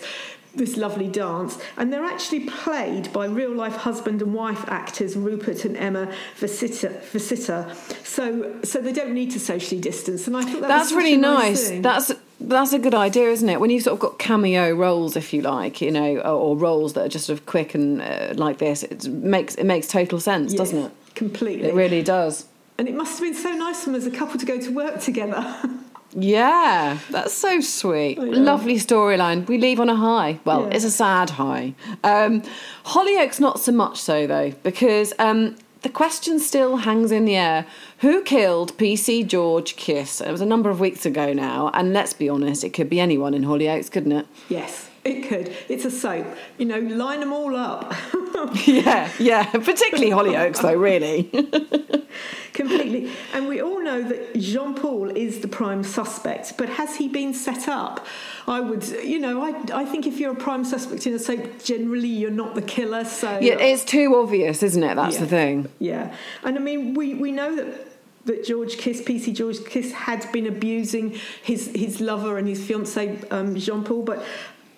this 0.56 0.78
lovely 0.78 1.08
dance, 1.08 1.58
and 1.78 1.92
they're 1.92 2.06
actually 2.06 2.42
played 2.42 3.12
by 3.12 3.26
real 3.26 3.52
life 3.52 3.76
husband 3.76 4.22
and 4.22 4.34
wife 4.34 4.64
actors 4.68 5.16
Rupert 5.16 5.66
and 5.66 5.76
Emma. 5.76 6.14
Visita. 6.36 7.76
So 8.04 8.60
so 8.64 8.80
they 8.80 8.94
don't 8.94 9.14
need 9.14 9.32
to 9.32 9.40
socially 9.40 9.82
distance, 9.82 10.28
and 10.28 10.38
I 10.38 10.44
thought 10.44 10.62
that 10.62 10.68
that's 10.68 10.92
was 10.92 10.98
really 10.98 11.18
nice. 11.18 11.72
nice. 11.72 11.82
That's 11.82 12.12
that's 12.44 12.74
a 12.74 12.80
good 12.80 12.94
idea, 12.96 13.30
isn't 13.30 13.48
it? 13.50 13.60
When 13.60 13.70
you've 13.70 13.84
sort 13.84 13.94
of 13.96 14.00
got 14.00 14.20
cameo 14.20 14.72
roles, 14.74 15.16
if 15.16 15.34
you 15.34 15.42
like, 15.42 15.82
you 15.82 15.92
know, 15.92 16.18
or, 16.18 16.32
or 16.32 16.58
roles 16.58 16.94
that 16.94 17.06
are 17.06 17.10
just 17.10 17.26
sort 17.28 17.40
of 17.40 17.46
quick 17.46 17.74
and 17.74 18.02
uh, 18.02 18.34
like 18.36 18.58
this, 18.58 18.84
it 18.84 19.08
makes 19.08 19.56
it 19.56 19.66
makes 19.66 19.88
total 19.88 20.20
sense, 20.20 20.52
Yes, 20.54 20.58
doesn't 20.60 20.80
it? 20.80 20.92
Completely. 21.16 21.70
It 21.70 21.74
really 21.74 22.02
does. 22.04 22.46
And 22.78 22.88
it 22.88 22.96
must 22.96 23.20
have 23.20 23.22
been 23.22 23.36
so 23.36 23.52
nice 23.54 23.80
for 23.84 23.92
them 23.92 23.96
as 23.96 24.08
a 24.08 24.12
couple 24.12 24.40
to 24.40 24.46
go 24.46 24.60
to 24.60 24.70
work 24.74 25.00
together. 25.00 25.44
Yeah, 26.16 27.00
that's 27.10 27.34
so 27.34 27.60
sweet. 27.60 28.20
Know. 28.20 28.26
Lovely 28.26 28.76
storyline. 28.76 29.48
We 29.48 29.58
leave 29.58 29.80
on 29.80 29.90
a 29.90 29.96
high. 29.96 30.40
Well, 30.46 30.62
Yeah. 30.68 30.76
it's 30.76 30.86
a 30.86 30.92
sad 30.92 31.32
high. 31.32 31.74
Um, 32.04 32.44
Hollyoaks, 32.86 33.40
not 33.40 33.60
so 33.60 33.72
much 33.72 34.00
so, 34.00 34.28
though, 34.28 34.52
because 34.62 35.14
um, 35.18 35.56
the 35.84 35.90
question 35.90 36.40
still 36.40 36.78
hangs 36.78 37.12
in 37.12 37.26
the 37.26 37.36
air. 37.36 37.66
Who 38.00 38.24
killed 38.24 38.76
PC 38.78 39.28
George 39.28 39.76
Kiss? 39.76 40.22
It 40.22 40.32
was 40.32 40.42
a 40.42 40.46
number 40.46 40.70
of 40.70 40.80
weeks 40.80 41.06
ago 41.06 41.34
now, 41.34 41.70
and 41.74 41.94
let's 41.94 42.14
be 42.14 42.30
honest, 42.30 42.64
it 42.64 42.72
could 42.74 42.90
be 42.90 43.00
anyone 43.00 43.34
in 43.34 43.44
Hollyoaks, 43.44 43.92
couldn't 43.92 44.14
it? 44.14 44.26
yes, 44.50 44.90
it 45.06 45.28
could. 45.28 45.54
It's 45.70 45.86
a 45.86 45.92
soap. 45.92 46.26
You 46.58 46.66
know, 46.66 46.80
line 46.80 47.20
them 47.20 47.34
all 47.34 47.56
up. 47.56 47.94
yeah, 48.66 49.10
yeah, 49.20 49.44
particularly 49.52 50.12
Hollyoaks, 50.12 50.62
though, 50.62 50.74
really. 50.76 51.24
Completely. 52.54 53.12
And 53.34 53.48
we 53.48 53.62
all 53.62 53.82
know 53.82 54.04
that 54.04 54.38
John 54.38 54.76
Paul 54.76 55.10
is 55.10 55.40
the 55.40 55.48
prime 55.48 55.84
suspect, 55.84 56.58
but 56.58 56.70
has 56.70 56.96
he 56.98 57.08
been 57.08 57.34
set 57.34 57.68
up? 57.68 58.06
I 58.48 58.60
would, 58.60 58.86
you 58.88 59.18
know, 59.20 59.42
I, 59.42 59.82
I 59.82 59.86
think 59.86 60.06
if 60.06 60.20
you're 60.20 60.34
a 60.34 60.36
prime 60.36 60.64
suspect 60.64 61.08
in 61.08 61.14
a 61.14 61.20
soap, 61.20 61.64
generally 61.64 62.08
you're 62.08 62.30
not 62.30 62.54
the 62.54 62.62
killer. 62.62 63.06
So 63.06 63.40
yeah, 63.40 63.56
it's 63.58 63.84
too 63.84 64.16
obvious, 64.16 64.62
isn't 64.62 64.84
it? 64.84 64.96
That's 64.96 65.16
Yeah. 65.16 65.22
the 65.22 65.28
thing. 65.28 65.70
Yeah, 65.80 66.16
and 66.44 66.58
I 66.58 66.62
mean, 66.62 66.94
we, 66.94 67.16
we 67.16 67.32
know 67.32 67.56
that 67.56 67.88
that 68.26 68.46
George 68.46 68.78
Kiss, 68.78 69.02
PC 69.02 69.34
George 69.34 69.66
Kiss, 69.66 69.92
had 69.92 70.32
been 70.32 70.46
abusing 70.48 71.18
his 71.42 71.72
his 71.76 72.00
lover 72.00 72.38
and 72.38 72.48
his 72.48 72.64
fiance 72.66 73.20
um, 73.32 73.56
John 73.56 73.84
Paul, 73.84 74.04
but. 74.04 74.24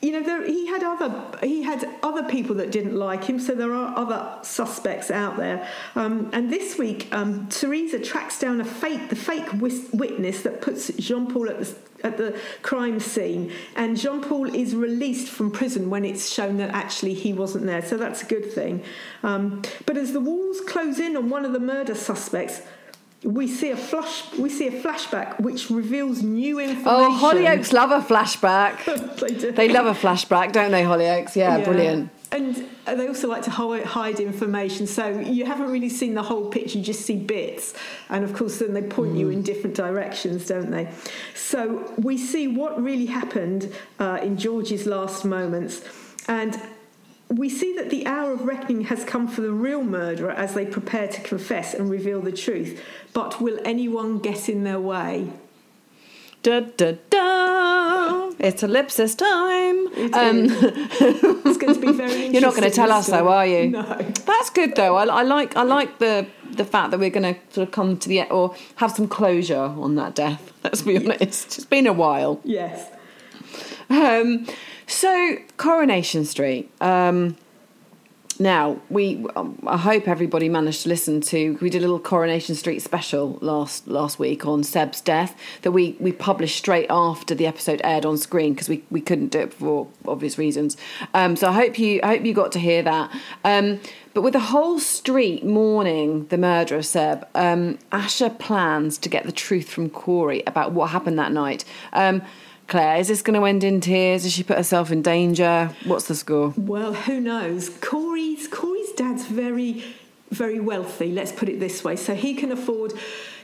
You 0.02 0.12
know, 0.12 0.24
there, 0.24 0.46
he 0.46 0.68
had 0.68 0.84
other 0.84 1.26
he 1.42 1.64
had 1.64 1.90
other 2.04 2.24
people 2.24 2.56
that 2.56 2.72
didn't 2.72 2.96
like 2.96 3.24
him, 3.24 3.40
so 3.40 3.56
there 3.56 3.74
are 3.74 3.98
other 3.98 4.38
suspects 4.44 5.10
out 5.10 5.38
there. 5.38 5.68
Um, 5.96 6.30
and 6.34 6.52
this 6.52 6.78
week, 6.78 7.08
um, 7.12 7.48
Theresa 7.48 8.00
tracks 8.00 8.40
down 8.40 8.62
a 8.62 8.66
fake 8.66 9.10
the 9.10 9.16
fake 9.16 9.48
witness 9.54 10.44
that 10.44 10.62
puts 10.62 10.88
John 10.98 11.28
Paul 11.28 11.50
at 11.50 11.60
the 11.60 11.76
at 12.04 12.18
the 12.18 12.40
crime 12.62 13.00
scene, 13.00 13.52
and 13.76 13.98
John 13.98 14.22
Paul 14.22 14.54
is 14.54 14.76
released 14.76 15.30
from 15.30 15.50
prison 15.50 15.90
when 15.90 16.06
it's 16.06 16.32
shown 16.32 16.58
that 16.58 16.70
actually 16.70 17.16
he 17.16 17.34
wasn't 17.34 17.66
there. 17.66 17.84
So 17.84 17.98
that's 17.98 18.22
a 18.22 18.26
good 18.26 18.52
thing. 18.52 18.84
Um, 19.24 19.64
but 19.86 19.98
as 19.98 20.14
the 20.14 20.20
walls 20.20 20.62
close 20.62 21.00
in 21.00 21.18
on 21.18 21.30
one 21.30 21.46
of 21.46 21.54
the 21.54 21.60
murder 21.60 21.96
suspects, 21.96 22.62
we 23.26 23.48
see 23.48 23.72
a 23.72 23.78
flash. 23.78 24.32
We 24.38 24.50
see 24.50 24.68
a 24.68 24.82
flashback 24.84 25.40
which 25.40 25.70
reveals 25.70 26.22
new 26.22 26.60
information. 26.60 26.88
Oh, 26.88 27.20
Hollyoaks 27.22 27.74
love 27.74 27.92
a 27.92 28.00
flashback. 28.06 28.86
they 29.20 29.34
do. 29.36 29.52
they 29.52 29.70
love 29.70 29.88
a 29.88 29.94
flashback, 29.94 30.52
don't 30.52 30.72
they, 30.72 30.84
Hollyoaks? 30.84 31.36
Yeah, 31.36 31.58
Yeah. 31.58 31.66
brilliant. 31.66 32.12
And 32.32 32.68
they 32.86 33.08
also 33.08 33.30
like 33.30 33.44
to 33.44 33.52
hide 33.52 34.20
information, 34.20 34.88
so 34.88 35.08
you 35.20 35.46
haven't 35.46 35.72
really 35.72 35.90
seen 35.90 36.16
the 36.16 36.24
whole 36.24 36.50
picture, 36.50 36.78
you 36.80 36.84
just 36.84 37.06
see 37.06 37.16
bits. 37.16 37.74
And 38.10 38.26
of 38.26 38.34
course, 38.34 38.60
then 38.60 38.74
they 38.74 38.82
point 38.82 39.16
you 39.16 39.30
in 39.30 39.42
different 39.42 39.76
directions, 39.76 40.46
don't 40.48 40.70
they? 40.70 40.90
So 41.34 41.94
we 41.98 42.18
see 42.18 42.48
what 42.50 42.82
really 42.82 43.06
happened 43.06 43.72
uh, 44.00 44.20
in 44.22 44.38
George's 44.38 44.86
last 44.86 45.24
moments. 45.24 45.82
And 46.28 46.60
we 47.30 47.50
see 47.50 47.76
that 47.76 47.90
the 47.90 48.06
hour 48.06 48.34
of 48.34 48.46
reckoning 48.46 48.86
has 48.86 49.04
come 49.04 49.28
for 49.28 49.42
the 49.42 49.52
real 49.52 49.84
murderer 49.84 50.32
as 50.32 50.54
they 50.54 50.66
prepare 50.66 51.08
to 51.08 51.22
confess 51.22 51.74
and 51.74 51.90
reveal 51.90 52.22
the 52.22 52.32
truth. 52.32 52.82
But 53.14 53.42
will 53.42 53.60
anyone 53.66 54.20
get 54.20 54.48
in 54.48 54.64
their 54.64 54.80
way? 54.80 55.32
Da, 56.44 56.60
da, 56.60 56.94
da. 57.10 58.32
It's 58.38 58.62
ellipsis 58.62 59.16
time. 59.16 59.88
It 59.96 60.14
Um, 60.14 60.46
it's 61.46 61.58
going 61.58 61.74
to 61.74 61.80
be 61.80 61.92
very 61.92 62.12
interesting. 62.12 62.34
You're 62.34 62.42
not 62.42 62.52
going 62.56 62.70
to 62.70 62.76
tell 62.76 62.92
us, 62.92 63.08
though, 63.08 63.28
are 63.30 63.48
you? 63.48 63.72
No. 63.72 63.84
That's 64.26 64.52
good, 64.52 64.76
though. 64.76 64.96
I, 64.96 65.06
I 65.06 65.22
like 65.24 65.56
I 65.56 65.64
like 65.64 65.98
the 65.98 66.28
the 66.52 66.66
fact 66.66 66.92
that 66.92 67.00
we're 67.00 67.10
going 67.10 67.34
to 67.34 67.40
sort 67.52 67.68
of 67.68 67.74
come 67.74 67.98
to 67.98 68.08
the 68.08 68.24
or 68.30 68.56
have 68.76 68.92
some 68.92 69.08
closure 69.08 69.58
on 69.58 69.96
that 69.96 70.14
death. 70.14 70.54
Let's 70.64 70.84
be 70.84 70.98
honest. 70.98 71.58
It's 71.58 71.66
been 71.66 71.88
a 71.88 71.94
while. 71.94 72.40
Yes. 72.44 72.92
Um, 73.90 74.46
so 74.88 75.38
Coronation 75.58 76.26
Street. 76.26 76.72
Um, 76.82 77.38
now 78.40 78.82
we, 78.90 79.26
um, 79.36 79.58
I 79.66 79.78
hope 79.78 80.08
everybody 80.08 80.50
managed 80.50 80.84
to 80.84 80.90
listen 80.90 81.22
to. 81.22 81.58
We 81.62 81.70
did 81.70 81.80
a 81.80 81.82
little 81.82 82.00
Coronation 82.00 82.56
Street 82.56 82.82
special 82.82 83.38
last 83.42 83.88
last 83.88 84.20
week 84.20 84.46
on 84.46 84.64
Seb's 84.64 85.00
death 85.02 85.40
that 85.62 85.72
we 85.72 85.96
we 86.00 86.12
published 86.12 86.58
straight 86.58 86.88
after 86.90 87.34
the 87.34 87.48
episode 87.48 87.80
aired 87.84 88.06
on 88.06 88.18
screen 88.18 88.54
because 88.54 88.68
we, 88.68 88.84
we 88.90 89.00
couldn't 89.00 89.30
do 89.30 89.40
it 89.40 89.54
for 89.54 89.88
obvious 90.06 90.38
reasons. 90.38 90.76
Um, 91.14 91.36
so 91.36 91.48
I 91.50 91.54
hope 91.54 91.80
you 91.80 92.02
I 92.04 92.08
hope 92.18 92.26
you 92.26 92.34
got 92.34 92.52
to 92.54 92.60
hear 92.60 92.84
that. 92.84 93.12
Um, 93.44 93.80
but 94.14 94.22
with 94.22 94.34
the 94.34 94.40
whole 94.40 94.80
street 94.80 95.46
mourning 95.46 96.28
the 96.28 96.38
murder 96.38 96.76
of 96.76 96.86
Seb, 96.86 97.28
um, 97.36 97.78
Asha 97.92 98.38
plans 98.38 98.98
to 99.00 99.10
get 99.10 99.26
the 99.26 99.32
truth 99.32 99.70
from 99.70 99.90
Corey 99.90 100.44
about 100.46 100.74
what 100.74 100.90
happened 100.90 101.20
that 101.20 101.32
night. 101.32 101.64
Claire, 102.68 102.98
is 102.98 103.08
this 103.08 103.22
going 103.22 103.40
to 103.40 103.46
end 103.46 103.64
in 103.64 103.80
tears? 103.80 104.24
Has 104.24 104.34
she 104.34 104.44
put 104.44 104.58
herself 104.58 104.92
in 104.92 105.02
danger? 105.02 105.74
What's 105.86 106.08
the 106.08 106.16
score? 106.16 106.54
Well, 106.58 106.94
who 106.94 107.20
knows? 107.20 107.70
Corey's 107.70 108.48
Corey's 108.48 108.92
dad's 108.94 109.26
very 109.26 109.84
very 110.32 110.60
wealthy. 110.60 111.12
Let's 111.12 111.32
put 111.32 111.50
it 111.50 111.60
this 111.60 111.84
way. 111.84 111.96
So 111.96 112.16
he 112.16 112.34
can 112.34 112.52
afford 112.52 112.94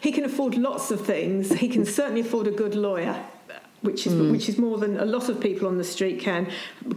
he 0.02 0.12
can 0.12 0.26
afford 0.26 0.56
lots 0.56 0.92
of 0.92 1.06
things. 1.06 1.54
He 1.54 1.70
can 1.70 1.86
certainly 1.86 2.22
afford 2.22 2.48
a 2.48 2.52
good 2.52 2.76
lawyer. 2.76 3.24
Which 3.82 4.06
is 4.06 4.14
mm. 4.14 4.32
which 4.32 4.48
is 4.48 4.60
more 4.60 4.78
than 4.78 5.00
a 5.00 5.06
lot 5.06 5.28
of 5.28 5.40
people 5.40 5.68
on 5.68 5.80
the 5.80 5.84
street 5.84 6.20
can. 6.20 6.52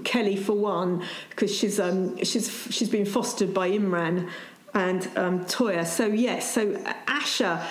Kelly, 0.05 0.37
for 0.37 0.53
one, 0.53 1.03
because 1.31 1.55
she's 1.55 1.81
um, 1.81 2.23
she's 2.23 2.69
she's 2.71 2.91
been 2.91 3.07
fostered 3.07 3.55
by 3.55 3.71
Imran 3.71 4.29
and 4.75 5.09
um, 5.17 5.45
Toyah. 5.47 5.87
So 5.87 6.07
yes, 6.07 6.53
so 6.53 6.75
Asha 7.07 7.67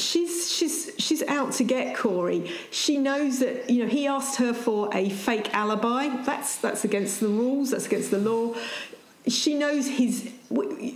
she's 0.00 0.50
she's 0.50 0.90
she's 0.98 1.22
out 1.24 1.52
to 1.52 1.64
get 1.64 1.96
Corey. 1.96 2.50
She 2.70 2.98
knows 2.98 3.40
that 3.40 3.68
you 3.70 3.84
know 3.84 3.88
he 3.88 4.06
asked 4.06 4.36
her 4.38 4.52
for 4.52 4.88
a 4.94 5.10
fake 5.10 5.54
alibi. 5.54 6.08
That's 6.24 6.56
that's 6.56 6.84
against 6.84 7.20
the 7.20 7.28
rules. 7.28 7.70
That's 7.70 7.86
against 7.86 8.10
the 8.10 8.18
law. 8.18 8.54
She 9.26 9.54
knows 9.54 9.86
he's 9.86 10.32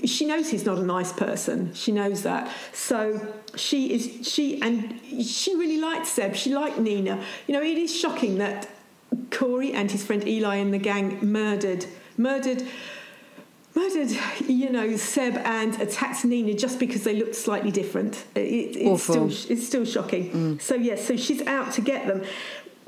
she 0.05 0.25
knows 0.25 0.49
he's 0.49 0.65
not 0.65 0.79
a 0.79 0.85
nice 0.85 1.13
person. 1.13 1.75
She 1.75 1.93
knows 1.93 2.23
that. 2.23 2.51
So 2.73 3.35
she 3.57 3.93
is 3.93 4.27
she 4.27 4.61
and 4.63 5.01
she 5.25 5.55
really 5.55 5.79
liked 5.79 6.07
Seb. 6.07 6.35
She 6.35 6.55
liked 6.55 6.79
Nina. 6.79 7.23
You 7.47 7.55
know, 7.55 7.63
it 7.63 7.79
is 7.79 7.95
shocking 7.95 8.39
that 8.39 8.69
Corey 9.31 9.73
and 9.73 9.91
his 9.91 10.05
friend 10.05 10.27
Eli 10.27 10.57
and 10.57 10.73
the 10.73 10.79
gang 10.79 11.19
murdered 11.21 11.87
murdered 12.17 12.67
murdered, 13.75 14.11
you 14.47 14.71
know, 14.71 14.97
Seb 14.97 15.37
and 15.39 15.81
attacked 15.81 16.25
Nina 16.25 16.55
just 16.55 16.79
because 16.79 17.05
they 17.05 17.17
looked 17.17 17.35
slightly 17.35 17.71
different. 17.71 18.25
It, 18.35 18.77
it's, 18.77 19.03
still, 19.03 19.27
it's 19.27 19.67
still 19.67 19.85
shocking. 19.85 20.31
Mm. 20.31 20.61
So, 20.61 20.75
yes, 20.75 21.07
so 21.07 21.17
she's 21.17 21.43
out 21.47 21.73
to 21.73 21.81
get 21.81 22.07
them. 22.07 22.23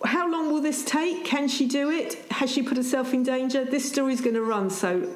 How 0.04 0.30
long 0.30 0.52
will 0.52 0.60
this 0.60 0.84
take? 0.84 1.24
Can 1.24 1.48
she 1.48 1.66
do 1.66 1.90
it? 1.90 2.14
Has 2.32 2.50
she 2.50 2.62
put 2.62 2.76
herself 2.76 3.14
in 3.14 3.22
danger? 3.22 3.64
This 3.64 3.88
story's 3.90 4.20
going 4.20 4.34
to 4.34 4.42
run, 4.42 4.68
so 4.70 5.10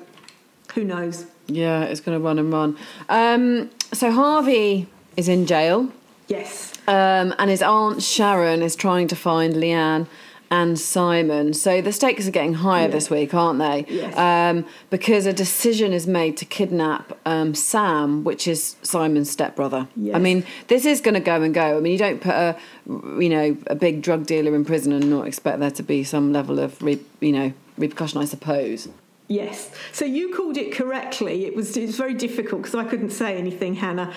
who 0.74 0.84
knows? 0.84 1.26
Yeah, 1.46 1.84
it's 1.84 2.00
going 2.00 2.18
to 2.18 2.24
run 2.24 2.38
and 2.38 2.52
run. 2.52 2.76
Um, 3.08 3.70
so, 3.92 4.10
Harvey 4.10 4.86
is 5.16 5.28
in 5.28 5.46
jail. 5.46 5.90
Yes. 6.28 6.74
Um, 6.86 7.34
and 7.38 7.50
his 7.50 7.62
aunt 7.62 8.02
Sharon 8.02 8.62
is 8.62 8.76
trying 8.76 9.08
to 9.08 9.16
find 9.16 9.54
Leanne 9.54 10.06
and 10.50 10.78
Simon. 10.78 11.52
So 11.54 11.80
the 11.80 11.92
stakes 11.92 12.26
are 12.26 12.30
getting 12.30 12.54
higher 12.54 12.86
yeah. 12.86 12.92
this 12.92 13.10
week, 13.10 13.34
aren't 13.34 13.58
they? 13.58 13.84
Yes. 13.88 14.16
Um, 14.16 14.66
because 14.90 15.26
a 15.26 15.32
decision 15.32 15.92
is 15.92 16.06
made 16.06 16.36
to 16.38 16.44
kidnap 16.44 17.18
um, 17.26 17.54
Sam, 17.54 18.24
which 18.24 18.48
is 18.48 18.76
Simon's 18.82 19.30
stepbrother. 19.30 19.88
Yes. 19.96 20.16
I 20.16 20.18
mean, 20.18 20.44
this 20.68 20.84
is 20.84 21.00
going 21.00 21.14
to 21.14 21.20
go 21.20 21.42
and 21.42 21.52
go. 21.52 21.76
I 21.76 21.80
mean, 21.80 21.92
you 21.92 21.98
don't 21.98 22.20
put 22.20 22.34
a, 22.34 22.56
you 22.86 23.28
know, 23.28 23.56
a 23.66 23.74
big 23.74 24.02
drug 24.02 24.26
dealer 24.26 24.54
in 24.54 24.64
prison 24.64 24.92
and 24.92 25.10
not 25.10 25.26
expect 25.26 25.60
there 25.60 25.70
to 25.70 25.82
be 25.82 26.04
some 26.04 26.32
level 26.32 26.58
of, 26.58 26.80
re, 26.82 26.98
you 27.20 27.32
know, 27.32 27.52
repercussion, 27.76 28.20
I 28.20 28.24
suppose. 28.24 28.88
Yes. 29.28 29.70
So 29.92 30.06
you 30.06 30.34
called 30.34 30.56
it 30.56 30.72
correctly. 30.72 31.44
It 31.44 31.54
was 31.54 31.76
it 31.76 31.86
was 31.86 31.98
very 31.98 32.14
difficult 32.14 32.62
because 32.62 32.74
I 32.74 32.84
couldn't 32.84 33.10
say 33.10 33.36
anything, 33.36 33.74
Hannah. 33.74 34.12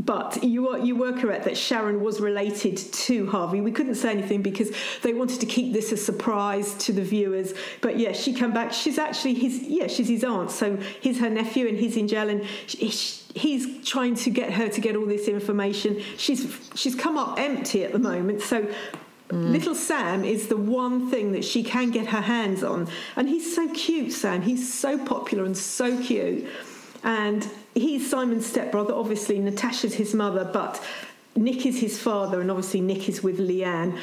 But 0.00 0.44
you 0.44 0.62
were, 0.62 0.78
you 0.78 0.94
were 0.94 1.12
correct 1.12 1.44
that 1.44 1.56
Sharon 1.56 2.00
was 2.00 2.20
related 2.20 2.76
to 2.76 3.26
Harvey. 3.26 3.60
We 3.60 3.72
couldn't 3.72 3.96
say 3.96 4.12
anything 4.12 4.42
because 4.42 4.70
they 5.02 5.12
wanted 5.12 5.40
to 5.40 5.46
keep 5.46 5.72
this 5.72 5.90
a 5.90 5.96
surprise 5.96 6.74
to 6.74 6.92
the 6.92 7.02
viewers. 7.02 7.52
But 7.80 7.98
yeah, 7.98 8.12
she 8.12 8.32
came 8.32 8.52
back. 8.52 8.72
She's 8.72 8.96
actually 8.96 9.34
his 9.34 9.60
yeah, 9.60 9.88
she's 9.88 10.08
his 10.08 10.22
aunt. 10.22 10.52
So 10.52 10.76
he's 10.76 11.18
her 11.18 11.28
nephew 11.28 11.66
and 11.66 11.76
he's 11.76 11.96
in 11.96 12.06
jail 12.06 12.28
and 12.28 12.44
he's 12.44 13.84
trying 13.84 14.14
to 14.16 14.30
get 14.30 14.52
her 14.52 14.68
to 14.68 14.80
get 14.80 14.94
all 14.94 15.06
this 15.06 15.26
information. 15.26 16.00
She's 16.16 16.70
she's 16.76 16.94
come 16.94 17.18
up 17.18 17.38
empty 17.38 17.84
at 17.84 17.92
the 17.92 17.98
moment. 17.98 18.40
So 18.42 18.68
Mm. 19.28 19.50
Little 19.50 19.74
Sam 19.74 20.24
is 20.24 20.48
the 20.48 20.56
one 20.56 21.10
thing 21.10 21.32
that 21.32 21.44
she 21.44 21.62
can 21.62 21.90
get 21.90 22.06
her 22.08 22.20
hands 22.20 22.62
on. 22.62 22.88
And 23.16 23.28
he's 23.28 23.54
so 23.54 23.68
cute, 23.74 24.12
Sam. 24.12 24.42
He's 24.42 24.72
so 24.72 24.96
popular 25.04 25.44
and 25.44 25.56
so 25.56 26.00
cute. 26.02 26.46
And 27.04 27.48
he's 27.78 28.08
Simon's 28.08 28.46
stepbrother. 28.46 28.94
Obviously, 28.94 29.38
Natasha's 29.38 29.94
his 29.94 30.14
mother, 30.14 30.44
but 30.44 30.82
Nick 31.36 31.66
is 31.66 31.80
his 31.80 32.00
father, 32.00 32.40
and 32.40 32.50
obviously 32.50 32.80
Nick 32.80 33.08
is 33.08 33.22
with 33.22 33.38
Leanne. 33.38 33.98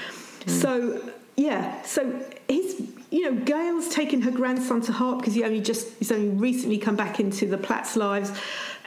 Mm. 0.45 0.49
So 0.49 1.11
yeah, 1.35 1.81
so 1.83 2.23
he's 2.47 2.81
you 3.11 3.23
know 3.23 3.43
Gail's 3.43 3.89
taken 3.89 4.21
her 4.21 4.31
grandson 4.31 4.81
to 4.81 4.91
heart 4.91 5.19
because 5.19 5.33
he 5.33 5.43
only 5.43 5.61
just 5.61 5.93
he's 5.99 6.11
only 6.11 6.29
recently 6.29 6.77
come 6.77 6.95
back 6.95 7.19
into 7.19 7.45
the 7.45 7.57
Platts 7.57 7.95
lives, 7.95 8.31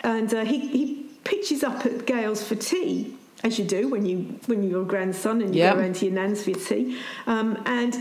and 0.02 0.32
uh, 0.32 0.44
he 0.44 0.58
he 0.68 1.06
pitches 1.24 1.62
up 1.62 1.84
at 1.84 2.06
Gail's 2.06 2.42
for 2.46 2.54
tea 2.54 3.14
as 3.44 3.58
you 3.58 3.64
do 3.64 3.88
when 3.88 4.06
you 4.06 4.38
when 4.46 4.68
you're 4.68 4.82
a 4.82 4.86
grandson 4.86 5.42
and 5.42 5.54
you 5.54 5.62
yep. 5.62 5.74
go 5.74 5.80
around 5.80 5.94
to 5.96 6.06
your 6.06 6.14
nan's 6.14 6.42
for 6.42 6.50
your 6.50 6.60
tea, 6.60 6.98
um, 7.26 7.62
and 7.66 7.96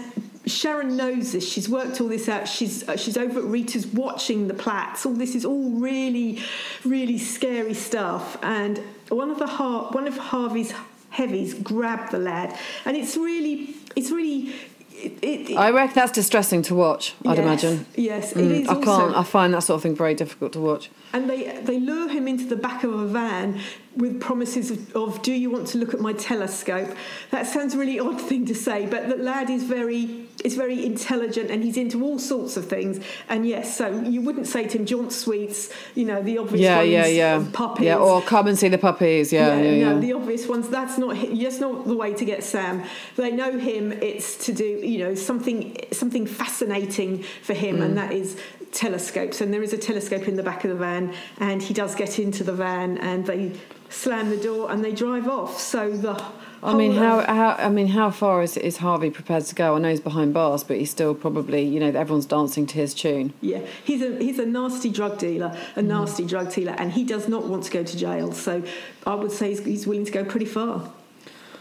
Sharon 0.47 0.95
knows 0.95 1.33
this. 1.33 1.47
She's 1.47 1.69
worked 1.69 2.01
all 2.01 2.07
this 2.07 2.27
out. 2.29 2.47
She's 2.47 2.87
uh, 2.87 2.97
she's 2.97 3.17
over 3.17 3.39
at 3.39 3.45
Rita's 3.45 3.87
watching 3.87 4.47
the 4.47 4.53
Platts. 4.53 5.05
All 5.05 5.13
this 5.13 5.35
is 5.35 5.45
all 5.45 5.71
really, 5.71 6.41
really 6.85 7.17
scary 7.17 7.73
stuff. 7.73 8.37
And 8.41 8.81
one 9.09 9.29
of 9.29 9.39
the 9.39 9.47
Har- 9.47 9.91
one 9.91 10.07
of 10.07 10.17
Harvey's 10.17 10.73
heavies 11.09 11.53
grabbed 11.53 12.11
the 12.11 12.19
lad, 12.19 12.57
and 12.85 12.97
it's 12.97 13.15
really 13.17 13.75
it's 13.95 14.11
really 14.11 14.53
it, 14.91 15.23
it, 15.23 15.57
I 15.57 15.69
reckon 15.71 15.95
that's 15.95 16.11
distressing 16.11 16.63
to 16.63 16.75
watch. 16.75 17.13
I'd 17.25 17.37
yes, 17.37 17.39
imagine. 17.39 17.85
Yes, 17.95 18.31
it 18.33 18.37
mm, 18.37 18.61
is. 18.61 18.67
I 18.67 18.81
can't. 18.81 19.15
I 19.15 19.23
find 19.23 19.53
that 19.53 19.61
sort 19.61 19.77
of 19.77 19.83
thing 19.83 19.95
very 19.95 20.15
difficult 20.15 20.53
to 20.53 20.59
watch. 20.59 20.89
And 21.13 21.29
they 21.29 21.59
they 21.61 21.79
lure 21.79 22.09
him 22.09 22.27
into 22.27 22.45
the 22.45 22.55
back 22.55 22.83
of 22.83 22.93
a 22.93 23.05
van 23.05 23.61
with 23.97 24.21
promises 24.21 24.71
of, 24.71 24.95
of, 24.95 25.21
"Do 25.21 25.33
you 25.33 25.49
want 25.49 25.67
to 25.69 25.77
look 25.77 25.93
at 25.93 25.99
my 25.99 26.13
telescope?" 26.13 26.89
That 27.31 27.47
sounds 27.47 27.73
a 27.73 27.77
really 27.77 27.99
odd 27.99 28.21
thing 28.21 28.45
to 28.45 28.55
say, 28.55 28.85
but 28.85 29.09
the 29.09 29.17
lad 29.17 29.49
is 29.49 29.63
very 29.63 30.27
is 30.43 30.55
very 30.55 30.85
intelligent 30.85 31.49
and 31.49 31.63
he's 31.63 31.77
into 31.77 32.03
all 32.03 32.19
sorts 32.19 32.57
of 32.57 32.67
things. 32.67 33.03
And 33.27 33.45
yes, 33.45 33.75
so 33.75 33.87
you 34.01 34.21
wouldn't 34.21 34.47
say 34.47 34.67
to 34.67 34.77
him, 34.77 34.85
"Do 34.85 35.09
sweets?" 35.09 35.69
You 35.95 36.05
know, 36.05 36.21
the 36.21 36.37
obvious 36.37 36.61
yeah, 36.61 36.77
ones, 36.77 36.89
yeah, 36.89 37.05
yeah, 37.07 37.45
puppies, 37.53 37.85
yeah, 37.85 37.97
or 37.97 38.21
come 38.21 38.47
and 38.47 38.57
see 38.57 38.69
the 38.69 38.77
puppies. 38.77 39.33
Yeah, 39.33 39.57
yeah, 39.57 39.61
yeah, 39.61 39.85
no, 39.85 39.93
yeah. 39.95 39.99
the 39.99 40.13
obvious 40.13 40.47
ones. 40.47 40.69
That's 40.69 40.97
not 40.97 41.15
just 41.15 41.59
not 41.59 41.87
the 41.87 41.95
way 41.95 42.13
to 42.13 42.25
get 42.25 42.43
Sam. 42.43 42.83
They 43.15 43.31
know 43.31 43.57
him. 43.57 43.91
It's 43.91 44.45
to 44.45 44.53
do 44.53 44.65
you 44.65 44.99
know 44.99 45.15
something 45.15 45.77
something 45.91 46.25
fascinating 46.25 47.23
for 47.41 47.53
him, 47.53 47.77
mm. 47.77 47.83
and 47.83 47.97
that 47.97 48.11
is 48.11 48.37
telescopes 48.71 49.41
and 49.41 49.53
there 49.53 49.63
is 49.63 49.73
a 49.73 49.77
telescope 49.77 50.27
in 50.27 50.35
the 50.35 50.43
back 50.43 50.63
of 50.63 50.69
the 50.69 50.75
van 50.75 51.13
and 51.39 51.61
he 51.61 51.73
does 51.73 51.95
get 51.95 52.19
into 52.19 52.43
the 52.43 52.51
van 52.51 52.97
and 52.99 53.25
they 53.25 53.51
slam 53.89 54.29
the 54.29 54.37
door 54.37 54.71
and 54.71 54.83
they 54.83 54.91
drive 54.91 55.27
off 55.27 55.59
so 55.59 55.91
the 55.91 56.21
I 56.63 56.73
mean, 56.73 56.93
how, 56.93 57.21
how 57.21 57.51
I 57.51 57.69
mean, 57.69 57.87
how 57.87 58.09
far 58.09 58.41
is 58.41 58.57
is 58.57 58.77
Harvey 58.77 59.11
prepared 59.11 59.45
to 59.45 59.55
go? 59.55 59.75
I 59.75 59.79
know 59.79 59.89
he's 59.89 59.99
behind 59.99 60.33
bars, 60.33 60.63
but 60.63 60.77
he's 60.77 60.89
still 60.89 61.13
probably, 61.13 61.63
you 61.63 61.79
know, 61.79 61.87
everyone's 61.87 62.25
dancing 62.25 62.65
to 62.67 62.75
his 62.75 62.93
tune. 62.93 63.33
Yeah, 63.41 63.61
he's 63.83 64.01
a 64.01 64.17
he's 64.17 64.39
a 64.39 64.45
nasty 64.45 64.89
drug 64.89 65.19
dealer, 65.19 65.55
a 65.75 65.81
mm. 65.81 65.85
nasty 65.85 66.23
mm. 66.23 66.29
drug 66.29 66.51
dealer, 66.51 66.75
and 66.77 66.93
he 66.93 67.03
does 67.03 67.27
not 67.27 67.45
want 67.45 67.63
to 67.65 67.71
go 67.71 67.83
to 67.83 67.97
jail. 67.97 68.31
So 68.31 68.63
I 69.05 69.13
would 69.13 69.31
say 69.31 69.49
he's, 69.49 69.63
he's 69.63 69.87
willing 69.87 70.05
to 70.05 70.11
go 70.11 70.25
pretty 70.25 70.47
far. 70.47 70.91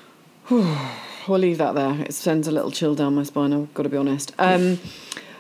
we'll 0.51 1.41
leave 1.41 1.59
that 1.59 1.75
there. 1.75 2.01
It 2.01 2.15
sends 2.15 2.49
a 2.49 2.53
little 2.53 2.71
chill 2.71 2.95
down 2.95 3.15
my 3.17 3.25
spine. 3.25 3.53
I've 3.53 3.75
got 3.75 3.83
to 3.83 3.89
be 3.89 3.99
honest. 3.99 4.33
Um, 4.39 4.79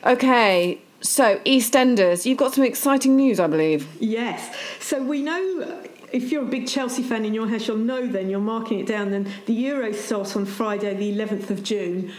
okay, 0.04 0.80
so, 1.00 1.38
EastEnders, 1.40 2.26
you've 2.26 2.38
got 2.38 2.54
some 2.54 2.64
exciting 2.64 3.16
news, 3.16 3.38
I 3.38 3.46
believe. 3.46 3.86
Yes. 4.00 4.54
So, 4.80 5.02
we 5.02 5.22
know 5.22 5.82
if 6.16 6.32
you're 6.32 6.42
a 6.42 6.46
big 6.46 6.66
Chelsea 6.66 7.02
fan 7.02 7.26
in 7.26 7.34
your 7.34 7.46
house, 7.46 7.68
you'll 7.68 7.76
know 7.76 8.06
then, 8.06 8.30
you're 8.30 8.40
marking 8.40 8.80
it 8.80 8.86
down, 8.86 9.10
then 9.10 9.30
the 9.44 9.64
Euros 9.64 9.96
start 9.96 10.34
on 10.34 10.46
Friday, 10.46 10.94
the 10.94 11.14
11th 11.14 11.50
of 11.50 11.62
June. 11.62 12.10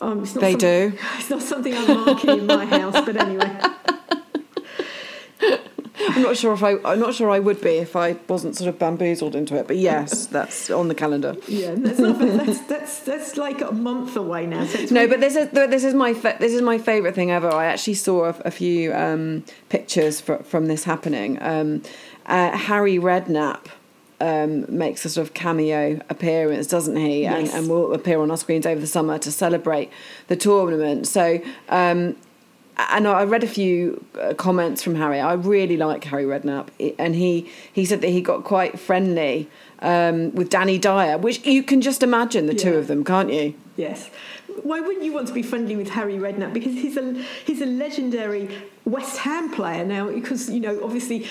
Um, 0.00 0.24
they 0.24 0.56
do. 0.56 0.92
It's 1.18 1.30
not 1.30 1.42
something 1.42 1.72
I'm 1.72 2.04
marking 2.04 2.30
in 2.30 2.46
my 2.46 2.66
house, 2.66 3.04
but 3.04 3.16
anyway. 3.16 3.60
I'm 6.08 6.22
not 6.22 6.36
sure 6.36 6.54
if 6.54 6.62
I. 6.62 6.76
I'm 6.84 6.98
not 6.98 7.14
sure 7.14 7.30
I 7.30 7.38
would 7.38 7.60
be 7.60 7.76
if 7.76 7.94
I 7.94 8.16
wasn't 8.26 8.56
sort 8.56 8.68
of 8.68 8.78
bamboozled 8.78 9.36
into 9.36 9.56
it. 9.56 9.66
But 9.66 9.76
yes, 9.76 10.26
that's 10.36 10.70
on 10.70 10.88
the 10.88 10.94
calendar. 10.94 11.36
Yeah, 11.46 11.74
that's 11.76 11.98
not. 11.98 12.18
that's, 12.18 12.60
that's 12.60 13.00
that's 13.00 13.36
like 13.36 13.60
a 13.60 13.70
month 13.72 14.16
away 14.16 14.46
now. 14.46 14.64
So 14.66 14.86
no, 14.90 15.06
but 15.06 15.20
this 15.20 15.36
is 15.36 15.50
this 15.50 15.84
is 15.84 15.94
my 15.94 16.12
this 16.14 16.52
is 16.52 16.62
my 16.62 16.78
favourite 16.78 17.14
thing 17.14 17.30
ever. 17.30 17.52
I 17.52 17.66
actually 17.66 17.94
saw 17.94 18.24
a, 18.24 18.34
a 18.46 18.50
few 18.50 18.92
um, 18.94 19.44
pictures 19.68 20.20
for, 20.20 20.38
from 20.38 20.66
this 20.66 20.84
happening. 20.84 21.38
Um, 21.40 21.82
uh, 22.26 22.56
Harry 22.56 22.96
Redknapp. 22.96 23.66
Um, 24.22 24.66
makes 24.68 25.06
a 25.06 25.08
sort 25.08 25.26
of 25.26 25.32
cameo 25.32 25.98
appearance, 26.10 26.66
doesn't 26.66 26.96
he? 26.96 27.22
Yes. 27.22 27.54
And, 27.54 27.58
and 27.58 27.70
will 27.70 27.94
appear 27.94 28.20
on 28.20 28.30
our 28.30 28.36
screens 28.36 28.66
over 28.66 28.78
the 28.78 28.86
summer 28.86 29.18
to 29.18 29.32
celebrate 29.32 29.90
the 30.26 30.36
tournament. 30.36 31.06
So 31.06 31.40
um, 31.70 32.16
and 32.90 33.06
I 33.06 33.24
read 33.24 33.44
a 33.44 33.48
few 33.48 34.04
uh, 34.18 34.34
comments 34.34 34.82
from 34.82 34.94
Harry. 34.94 35.20
I 35.20 35.34
really 35.34 35.76
like 35.76 36.04
Harry 36.04 36.24
Redknapp, 36.24 36.68
and 36.98 37.14
he 37.14 37.50
he 37.72 37.84
said 37.84 38.00
that 38.00 38.08
he 38.08 38.20
got 38.20 38.44
quite 38.44 38.78
friendly 38.78 39.48
um, 39.80 40.34
with 40.34 40.50
Danny 40.50 40.78
Dyer, 40.78 41.18
which 41.18 41.44
you 41.46 41.62
can 41.62 41.80
just 41.80 42.02
imagine 42.02 42.46
the 42.46 42.54
yeah. 42.54 42.62
two 42.62 42.74
of 42.74 42.86
them, 42.86 43.04
can't 43.04 43.32
you? 43.32 43.54
Yes. 43.76 44.10
Why 44.62 44.80
wouldn't 44.80 45.04
you 45.04 45.12
want 45.12 45.28
to 45.28 45.34
be 45.34 45.42
friendly 45.42 45.76
with 45.76 45.90
Harry 45.90 46.14
Redknapp? 46.14 46.52
Because 46.52 46.74
he's 46.74 46.96
a 46.96 47.14
he's 47.44 47.60
a 47.60 47.66
legendary 47.66 48.48
West 48.84 49.18
Ham 49.18 49.50
player 49.50 49.84
now. 49.84 50.10
Because 50.10 50.50
you 50.50 50.60
know, 50.60 50.80
obviously, 50.82 51.26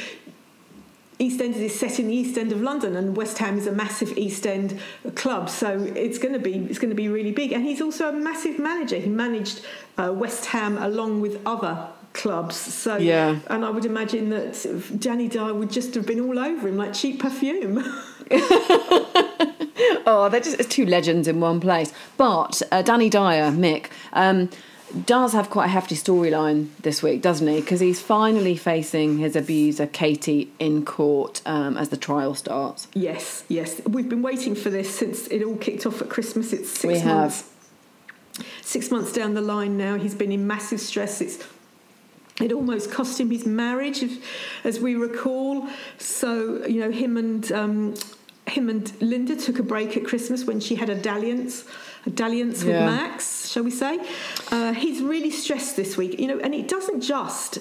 EastEnders 1.19 1.57
is 1.57 1.77
set 1.77 1.99
in 1.99 2.07
the 2.07 2.13
East 2.13 2.37
End 2.37 2.51
of 2.53 2.61
London, 2.61 2.95
and 2.95 3.15
West 3.15 3.37
Ham 3.39 3.57
is 3.57 3.67
a 3.67 3.73
massive 3.73 4.17
East 4.17 4.47
End 4.47 4.79
club, 5.15 5.49
so 5.49 5.77
it's 5.95 6.17
going 6.17 6.33
to 6.33 6.39
be 6.39 6.53
it's 6.69 6.79
going 6.79 6.89
to 6.89 6.95
be 6.95 7.09
really 7.09 7.31
big. 7.31 7.51
And 7.51 7.65
he's 7.65 7.81
also 7.81 8.09
a 8.09 8.13
massive 8.13 8.57
manager. 8.57 8.97
He 8.97 9.09
managed 9.09 9.61
uh, 9.97 10.13
West 10.13 10.45
Ham 10.47 10.77
along 10.77 11.19
with 11.19 11.41
other 11.45 11.87
clubs. 12.13 12.55
So 12.55 12.95
yeah, 12.95 13.39
and 13.47 13.65
I 13.65 13.69
would 13.69 13.85
imagine 13.85 14.29
that 14.29 14.97
Danny 14.97 15.27
Dyer 15.27 15.53
would 15.53 15.71
just 15.71 15.93
have 15.95 16.05
been 16.05 16.21
all 16.21 16.39
over 16.39 16.69
him 16.69 16.77
like 16.77 16.93
cheap 16.93 17.19
perfume. 17.19 17.79
oh, 20.05 20.29
they're 20.31 20.39
just 20.39 20.69
two 20.69 20.85
legends 20.85 21.27
in 21.27 21.39
one 21.39 21.59
place. 21.59 21.91
But 22.15 22.61
uh, 22.71 22.81
Danny 22.81 23.09
Dyer, 23.09 23.51
Mick. 23.51 23.87
Um, 24.13 24.49
does 25.05 25.33
have 25.33 25.49
quite 25.49 25.65
a 25.65 25.69
hefty 25.69 25.95
storyline 25.95 26.69
this 26.81 27.03
week, 27.03 27.21
doesn't 27.21 27.47
he? 27.47 27.59
Because 27.59 27.79
he's 27.79 28.01
finally 28.01 28.55
facing 28.55 29.17
his 29.17 29.35
abuser, 29.35 29.87
Katie, 29.87 30.51
in 30.59 30.85
court 30.85 31.41
um, 31.45 31.77
as 31.77 31.89
the 31.89 31.97
trial 31.97 32.35
starts. 32.35 32.87
Yes, 32.93 33.43
yes. 33.47 33.81
We've 33.85 34.09
been 34.09 34.21
waiting 34.21 34.55
for 34.55 34.69
this 34.69 34.93
since 34.93 35.27
it 35.27 35.43
all 35.43 35.57
kicked 35.57 35.85
off 35.85 36.01
at 36.01 36.09
Christmas. 36.09 36.53
It's 36.53 36.69
six 36.69 36.83
we 36.83 37.05
months. 37.05 37.41
Have. 38.35 38.45
Six 38.61 38.89
months 38.89 39.11
down 39.11 39.33
the 39.33 39.41
line 39.41 39.77
now, 39.77 39.95
he's 39.95 40.15
been 40.15 40.31
in 40.31 40.47
massive 40.47 40.79
stress. 40.79 41.21
It's 41.21 41.45
it 42.41 42.53
almost 42.53 42.89
cost 42.89 43.19
him 43.19 43.31
his 43.31 43.45
marriage, 43.45 44.03
as 44.63 44.79
we 44.79 44.95
recall. 44.95 45.67
So 45.97 46.65
you 46.65 46.79
know, 46.79 46.91
him 46.91 47.17
and 47.17 47.51
um, 47.51 47.95
him 48.47 48.69
and 48.69 48.91
Linda 49.01 49.35
took 49.35 49.59
a 49.59 49.63
break 49.63 49.97
at 49.97 50.05
Christmas 50.05 50.45
when 50.45 50.59
she 50.59 50.75
had 50.75 50.89
a 50.89 50.95
dalliance 50.95 51.65
a 52.05 52.09
dalliance 52.09 52.63
with 52.63 52.75
Max, 52.75 53.49
shall 53.49 53.63
we 53.63 53.71
say? 53.71 53.99
Uh, 54.51 54.73
he's 54.73 55.01
really 55.01 55.31
stressed 55.31 55.75
this 55.75 55.95
week, 55.97 56.19
you 56.19 56.27
know, 56.27 56.39
and 56.39 56.55
it 56.55 56.67
doesn't 56.67 57.01
just 57.01 57.59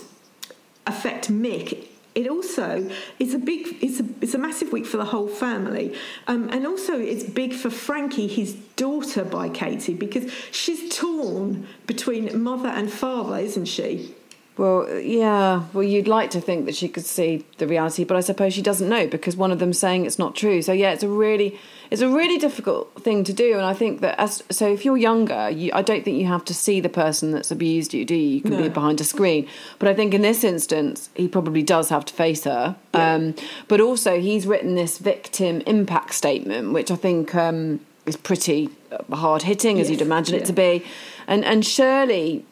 affect 0.86 1.30
Mick. 1.30 1.86
It 2.14 2.28
also 2.28 2.90
is 3.18 3.34
a 3.34 3.38
big, 3.38 3.76
it's 3.80 4.00
a, 4.00 4.04
it's 4.20 4.34
a 4.34 4.38
massive 4.38 4.72
week 4.72 4.86
for 4.86 4.96
the 4.96 5.04
whole 5.04 5.28
family, 5.28 5.94
um, 6.26 6.48
and 6.50 6.66
also 6.66 6.98
it's 6.98 7.22
big 7.22 7.52
for 7.52 7.70
Frankie, 7.70 8.26
his 8.26 8.54
daughter 8.76 9.24
by 9.24 9.48
Katie, 9.48 9.94
because 9.94 10.32
she's 10.50 10.96
torn 10.96 11.68
between 11.86 12.42
mother 12.42 12.70
and 12.70 12.90
father, 12.90 13.38
isn't 13.38 13.66
she? 13.66 14.14
Well, 14.58 14.98
yeah. 14.98 15.62
Well, 15.72 15.84
you'd 15.84 16.08
like 16.08 16.30
to 16.30 16.40
think 16.40 16.66
that 16.66 16.74
she 16.74 16.88
could 16.88 17.04
see 17.04 17.46
the 17.58 17.66
reality, 17.68 18.02
but 18.02 18.16
I 18.16 18.20
suppose 18.20 18.52
she 18.52 18.60
doesn't 18.60 18.88
know 18.88 19.06
because 19.06 19.36
one 19.36 19.52
of 19.52 19.60
them's 19.60 19.78
saying 19.78 20.04
it's 20.04 20.18
not 20.18 20.34
true. 20.34 20.62
So 20.62 20.72
yeah, 20.72 20.90
it's 20.90 21.04
a 21.04 21.08
really, 21.08 21.58
it's 21.92 22.02
a 22.02 22.08
really 22.08 22.38
difficult 22.38 22.92
thing 23.02 23.22
to 23.24 23.32
do. 23.32 23.54
And 23.54 23.64
I 23.64 23.72
think 23.72 24.00
that 24.00 24.20
as 24.20 24.42
so, 24.50 24.66
if 24.66 24.84
you're 24.84 24.96
younger, 24.96 25.48
you, 25.48 25.70
I 25.72 25.82
don't 25.82 26.04
think 26.04 26.18
you 26.18 26.26
have 26.26 26.44
to 26.46 26.54
see 26.54 26.80
the 26.80 26.88
person 26.88 27.30
that's 27.30 27.52
abused 27.52 27.94
you, 27.94 28.04
do 28.04 28.16
you? 28.16 28.36
You 28.36 28.40
can 28.40 28.50
no. 28.50 28.62
be 28.62 28.68
behind 28.68 29.00
a 29.00 29.04
screen. 29.04 29.48
But 29.78 29.88
I 29.88 29.94
think 29.94 30.12
in 30.12 30.22
this 30.22 30.42
instance, 30.42 31.08
he 31.14 31.28
probably 31.28 31.62
does 31.62 31.88
have 31.90 32.04
to 32.06 32.12
face 32.12 32.42
her. 32.42 32.74
Yeah. 32.94 33.14
Um, 33.14 33.34
but 33.68 33.80
also, 33.80 34.20
he's 34.20 34.44
written 34.44 34.74
this 34.74 34.98
victim 34.98 35.60
impact 35.66 36.14
statement, 36.14 36.72
which 36.72 36.90
I 36.90 36.96
think 36.96 37.32
um, 37.36 37.78
is 38.06 38.16
pretty 38.16 38.70
hard 39.12 39.42
hitting, 39.42 39.76
yes. 39.76 39.84
as 39.84 39.90
you'd 39.92 40.02
imagine 40.02 40.34
yeah. 40.34 40.40
it 40.40 40.46
to 40.46 40.52
be. 40.52 40.84
And 41.28 41.44
and 41.44 41.64
Shirley 41.64 42.44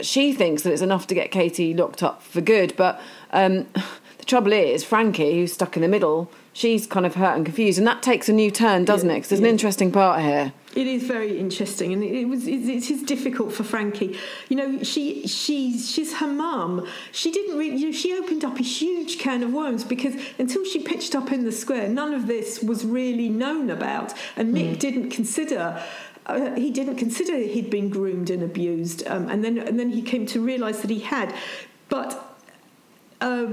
she 0.00 0.32
thinks 0.32 0.62
that 0.62 0.72
it's 0.72 0.82
enough 0.82 1.06
to 1.08 1.14
get 1.14 1.30
Katie 1.30 1.74
locked 1.74 2.02
up 2.02 2.22
for 2.22 2.40
good. 2.40 2.74
But 2.76 3.00
um, 3.32 3.66
the 4.18 4.24
trouble 4.24 4.52
is, 4.52 4.84
Frankie, 4.84 5.40
who's 5.40 5.52
stuck 5.52 5.76
in 5.76 5.82
the 5.82 5.88
middle, 5.88 6.30
she's 6.52 6.86
kind 6.86 7.06
of 7.06 7.14
hurt 7.14 7.36
and 7.36 7.44
confused, 7.44 7.78
and 7.78 7.86
that 7.86 8.02
takes 8.02 8.28
a 8.28 8.32
new 8.32 8.50
turn, 8.50 8.84
doesn't 8.84 9.08
yeah, 9.08 9.14
it? 9.14 9.18
Because 9.18 9.28
there's 9.30 9.40
yeah. 9.40 9.46
an 9.46 9.52
interesting 9.52 9.92
part 9.92 10.20
here. 10.20 10.52
It 10.74 10.86
is 10.86 11.04
very 11.04 11.38
interesting, 11.38 11.92
and 11.92 12.04
it 12.04 12.26
was 12.26 12.46
it 12.46 12.90
is 12.90 13.02
difficult 13.02 13.52
for 13.52 13.64
Frankie. 13.64 14.18
You 14.48 14.56
know, 14.56 14.82
she 14.82 15.26
she's 15.26 15.90
she's 15.90 16.14
her 16.18 16.26
mum. 16.26 16.86
She 17.10 17.32
didn't 17.32 17.56
really. 17.56 17.76
You 17.76 17.86
know, 17.86 17.92
she 17.92 18.16
opened 18.16 18.44
up 18.44 18.58
a 18.58 18.62
huge 18.62 19.18
can 19.18 19.42
of 19.42 19.52
worms 19.52 19.82
because 19.82 20.14
until 20.38 20.64
she 20.64 20.80
pitched 20.80 21.14
up 21.14 21.32
in 21.32 21.44
the 21.44 21.52
square, 21.52 21.88
none 21.88 22.12
of 22.12 22.26
this 22.26 22.62
was 22.62 22.84
really 22.84 23.28
known 23.28 23.70
about, 23.70 24.12
and 24.36 24.54
Mick 24.54 24.74
mm. 24.74 24.78
didn't 24.78 25.10
consider 25.10 25.82
uh, 26.28 26.54
he 26.54 26.70
didn't 26.70 26.96
consider 26.96 27.36
he'd 27.36 27.70
been 27.70 27.88
groomed 27.88 28.30
and 28.30 28.42
abused, 28.42 29.06
um, 29.06 29.28
and 29.28 29.42
then 29.42 29.58
and 29.58 29.78
then 29.78 29.90
he 29.90 30.02
came 30.02 30.26
to 30.26 30.40
realise 30.40 30.80
that 30.80 30.90
he 30.90 31.00
had. 31.00 31.34
But 31.88 32.36
uh, 33.20 33.46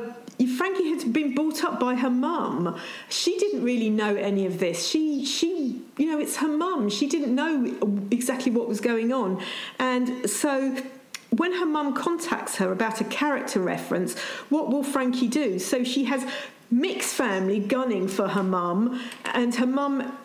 Frankie 0.58 0.90
had 0.90 1.14
been 1.14 1.34
brought 1.34 1.64
up 1.64 1.80
by 1.80 1.96
her 1.96 2.10
mum. 2.10 2.78
She 3.08 3.38
didn't 3.38 3.64
really 3.64 3.90
know 3.90 4.16
any 4.16 4.46
of 4.46 4.60
this. 4.60 4.88
She 4.88 5.26
she 5.26 5.82
you 5.98 6.06
know 6.12 6.20
it's 6.20 6.38
her 6.38 6.48
mum. 6.48 6.90
She 6.90 7.08
didn't 7.08 7.34
know 7.34 8.06
exactly 8.12 8.52
what 8.52 8.68
was 8.68 8.82
going 8.82 9.14
on, 9.14 9.42
and 9.80 10.30
so 10.30 10.76
when 11.30 11.54
her 11.54 11.66
mum 11.66 11.94
contacts 11.94 12.58
her 12.58 12.72
about 12.72 13.02
a 13.02 13.04
character 13.06 13.60
reference, 13.60 14.18
what 14.50 14.70
will 14.70 14.84
Frankie 14.84 15.28
do? 15.28 15.60
So 15.60 15.84
she 15.84 16.06
has 16.06 16.26
Mick's 16.72 17.14
family 17.14 17.60
gunning 17.60 18.08
for 18.08 18.28
her 18.30 18.44
mum, 18.44 19.02
and 19.34 19.56
her 19.56 19.66
mum 19.66 20.18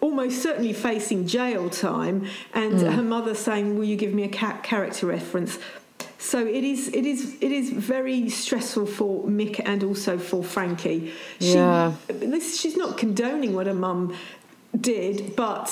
almost 0.00 0.42
certainly 0.42 0.72
facing 0.72 1.26
jail 1.26 1.70
time, 1.70 2.26
and 2.54 2.74
mm. 2.74 2.94
her 2.94 3.02
mother 3.02 3.34
saying, 3.34 3.78
"Will 3.78 3.84
you 3.84 3.96
give 3.96 4.14
me 4.14 4.24
a 4.24 4.28
character 4.28 5.06
reference?" 5.06 5.58
So 6.18 6.44
it 6.44 6.64
is, 6.64 6.88
it 6.88 7.06
is, 7.06 7.36
it 7.40 7.52
is 7.52 7.70
very 7.70 8.28
stressful 8.28 8.86
for 8.86 9.24
Mick 9.24 9.60
and 9.64 9.84
also 9.84 10.18
for 10.18 10.42
Frankie. 10.42 11.12
She, 11.38 11.54
yeah, 11.54 11.92
this, 12.08 12.60
she's 12.60 12.76
not 12.76 12.98
condoning 12.98 13.54
what 13.54 13.66
her 13.66 13.74
mum 13.74 14.16
did, 14.78 15.36
but 15.36 15.70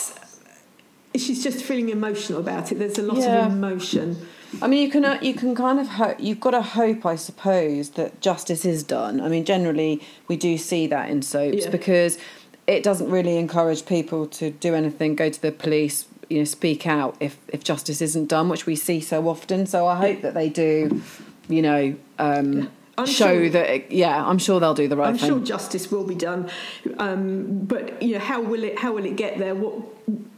she's 1.17 1.43
just 1.43 1.65
feeling 1.65 1.89
emotional 1.89 2.39
about 2.39 2.71
it. 2.71 2.79
There's 2.79 2.99
a 2.99 3.03
lot 3.03 3.19
yeah. 3.19 3.47
of 3.47 3.53
emotion. 3.53 4.25
I 4.63 4.69
mean, 4.69 4.83
you 4.83 4.91
can 4.91 5.23
you 5.23 5.35
can 5.35 5.55
kind 5.55 5.81
of 5.81 5.89
hope 5.89 6.17
you've 6.21 6.41
got 6.41 6.53
to 6.53 6.63
hope, 6.63 7.05
I 7.05 7.17
suppose, 7.17 7.91
that 7.91 8.21
justice 8.21 8.65
is 8.65 8.83
done. 8.83 9.21
I 9.21 9.29
mean, 9.29 9.45
generally 9.45 10.01
we 10.29 10.37
do 10.37 10.57
see 10.57 10.87
that 10.87 11.11
in 11.11 11.23
soaps 11.23 11.65
yeah. 11.65 11.71
because 11.71 12.19
it 12.67 12.83
doesn't 12.83 13.11
really 13.11 13.37
encourage 13.37 13.87
people 13.87 14.27
to 14.27 14.51
do 14.51 14.75
anything, 14.75 15.15
go 15.15 15.31
to 15.31 15.41
the 15.41 15.53
police, 15.53 16.07
you 16.29 16.39
know, 16.39 16.45
speak 16.45 16.87
out 16.87 17.17
if, 17.21 17.39
if 17.49 17.63
justice 17.63 18.03
isn't 18.03 18.27
done, 18.27 18.49
which 18.49 18.67
we 18.67 18.75
see 18.75 19.01
so 19.01 19.29
often. 19.29 19.67
So 19.67 19.87
I 19.87 19.97
hope 19.97 20.23
that 20.23 20.35
they 20.35 20.49
do, 20.49 21.03
you 21.49 21.63
know, 21.63 21.95
um, 22.19 22.71
show 23.05 23.05
sure, 23.05 23.51
that. 23.51 23.75
It, 23.75 23.93
yeah, 23.93 24.27
I'm 24.27 24.39
sure 24.39 24.59
they'll 24.59 24.75
do 24.75 24.89
the 24.89 24.97
right 24.97 25.15
thing. 25.15 25.31
I'm 25.31 25.39
sure 25.39 25.47
justice 25.47 25.91
will 25.91 26.07
be 26.07 26.15
done, 26.15 26.51
um, 26.99 27.65
but 27.65 28.03
you 28.03 28.15
know, 28.15 28.21
how 28.21 28.41
will 28.41 28.65
it? 28.65 28.79
How 28.79 28.93
will 28.93 29.05
it 29.05 29.17
get 29.17 29.39
there? 29.39 29.55
What 29.55 29.75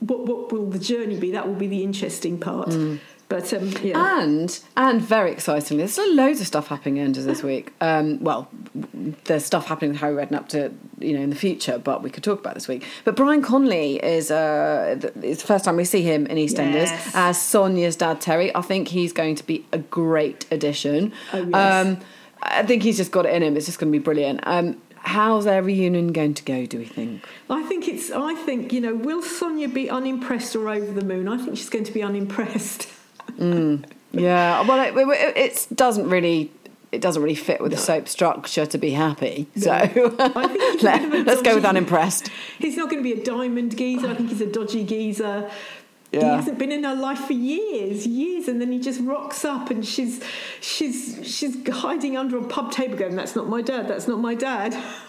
what 0.00 0.26
what 0.26 0.52
will 0.52 0.68
the 0.68 0.78
journey 0.78 1.18
be? 1.18 1.30
That 1.30 1.46
will 1.46 1.54
be 1.54 1.68
the 1.68 1.82
interesting 1.82 2.38
part. 2.38 2.68
Mm. 2.68 2.98
But 3.28 3.52
um, 3.52 3.70
yeah. 3.82 4.20
and 4.20 4.58
and 4.74 5.02
very 5.02 5.32
excitingly, 5.32 5.82
there's 5.82 5.92
still 5.92 6.14
loads 6.14 6.40
of 6.40 6.46
stuff 6.46 6.68
happening 6.68 6.96
in 6.96 7.04
Enders 7.04 7.26
this 7.26 7.42
week. 7.42 7.74
Um, 7.78 8.22
well, 8.24 8.48
there's 9.24 9.44
stuff 9.44 9.66
happening 9.66 9.90
with 9.90 10.00
Harry 10.00 10.14
Redknapp 10.14 10.48
to 10.48 10.72
you 10.98 11.12
know 11.12 11.20
in 11.20 11.28
the 11.28 11.36
future, 11.36 11.78
but 11.78 12.02
we 12.02 12.08
could 12.08 12.24
talk 12.24 12.40
about 12.40 12.54
this 12.54 12.66
week. 12.66 12.86
But 13.04 13.16
Brian 13.16 13.42
Conley 13.42 13.96
is 14.02 14.30
uh, 14.30 14.98
it's 15.22 15.42
the 15.42 15.46
first 15.46 15.66
time 15.66 15.76
we 15.76 15.84
see 15.84 16.00
him 16.02 16.26
in 16.26 16.38
EastEnders 16.38 16.86
yes. 16.86 17.10
as 17.14 17.40
Sonia's 17.40 17.96
dad 17.96 18.22
Terry. 18.22 18.54
I 18.56 18.62
think 18.62 18.88
he's 18.88 19.12
going 19.12 19.34
to 19.34 19.44
be 19.44 19.66
a 19.72 19.78
great 19.78 20.46
addition. 20.50 21.12
Oh, 21.34 21.42
yes. 21.42 21.86
Um, 21.86 22.00
I 22.42 22.62
think 22.62 22.82
he's 22.82 22.96
just 22.96 23.12
got 23.12 23.26
it 23.26 23.34
in 23.34 23.42
him. 23.42 23.58
It's 23.58 23.66
just 23.66 23.78
going 23.78 23.92
to 23.92 23.98
be 23.98 24.02
brilliant. 24.02 24.40
Um, 24.44 24.80
how's 25.02 25.44
their 25.44 25.62
reunion 25.62 26.12
going 26.12 26.32
to 26.32 26.44
go? 26.44 26.64
Do 26.64 26.78
we 26.78 26.86
think? 26.86 27.26
I 27.50 27.62
think 27.64 27.88
it's. 27.88 28.10
I 28.10 28.34
think 28.34 28.72
you 28.72 28.80
know. 28.80 28.94
Will 28.94 29.22
Sonia 29.22 29.68
be 29.68 29.90
unimpressed 29.90 30.56
or 30.56 30.70
over 30.70 30.92
the 30.92 31.04
moon? 31.04 31.28
I 31.28 31.36
think 31.36 31.58
she's 31.58 31.68
going 31.68 31.84
to 31.84 31.92
be 31.92 32.02
unimpressed. 32.02 32.88
Mm, 33.38 33.84
yeah. 34.12 34.62
Well, 34.62 34.80
it, 34.80 34.96
it, 34.96 35.36
it, 35.36 35.76
doesn't 35.76 36.08
really. 36.08 36.50
It 36.90 37.02
doesn't 37.02 37.22
really 37.22 37.34
fit 37.34 37.60
with 37.60 37.72
no. 37.72 37.76
the 37.76 37.82
soap 37.82 38.08
structure 38.08 38.64
to 38.64 38.78
be 38.78 38.90
happy. 38.90 39.46
No. 39.54 39.62
So 39.62 40.14
Let, 40.82 41.28
us 41.28 41.42
go 41.42 41.56
with 41.56 41.66
unimpressed. 41.66 42.30
He's 42.58 42.78
not 42.78 42.88
going 42.88 43.02
to 43.02 43.14
be 43.14 43.20
a 43.20 43.22
diamond 43.22 43.76
geezer. 43.76 44.08
I 44.08 44.14
think 44.14 44.30
he's 44.30 44.40
a 44.40 44.50
dodgy 44.50 44.84
geezer. 44.84 45.50
Yeah. 46.12 46.20
He 46.20 46.26
hasn't 46.26 46.58
been 46.58 46.72
in 46.72 46.84
her 46.84 46.94
life 46.94 47.18
for 47.26 47.34
years, 47.34 48.06
years, 48.06 48.48
and 48.48 48.58
then 48.58 48.72
he 48.72 48.80
just 48.80 49.00
rocks 49.02 49.44
up, 49.44 49.70
and 49.70 49.86
she's 49.86 50.24
she's 50.62 51.20
she's 51.22 51.68
hiding 51.68 52.16
under 52.16 52.38
a 52.38 52.44
pub 52.44 52.72
table, 52.72 52.96
going, 52.96 53.16
"That's 53.16 53.36
not 53.36 53.48
my 53.48 53.60
dad. 53.60 53.88
That's 53.88 54.08
not 54.08 54.18
my 54.18 54.34
dad." 54.34 54.74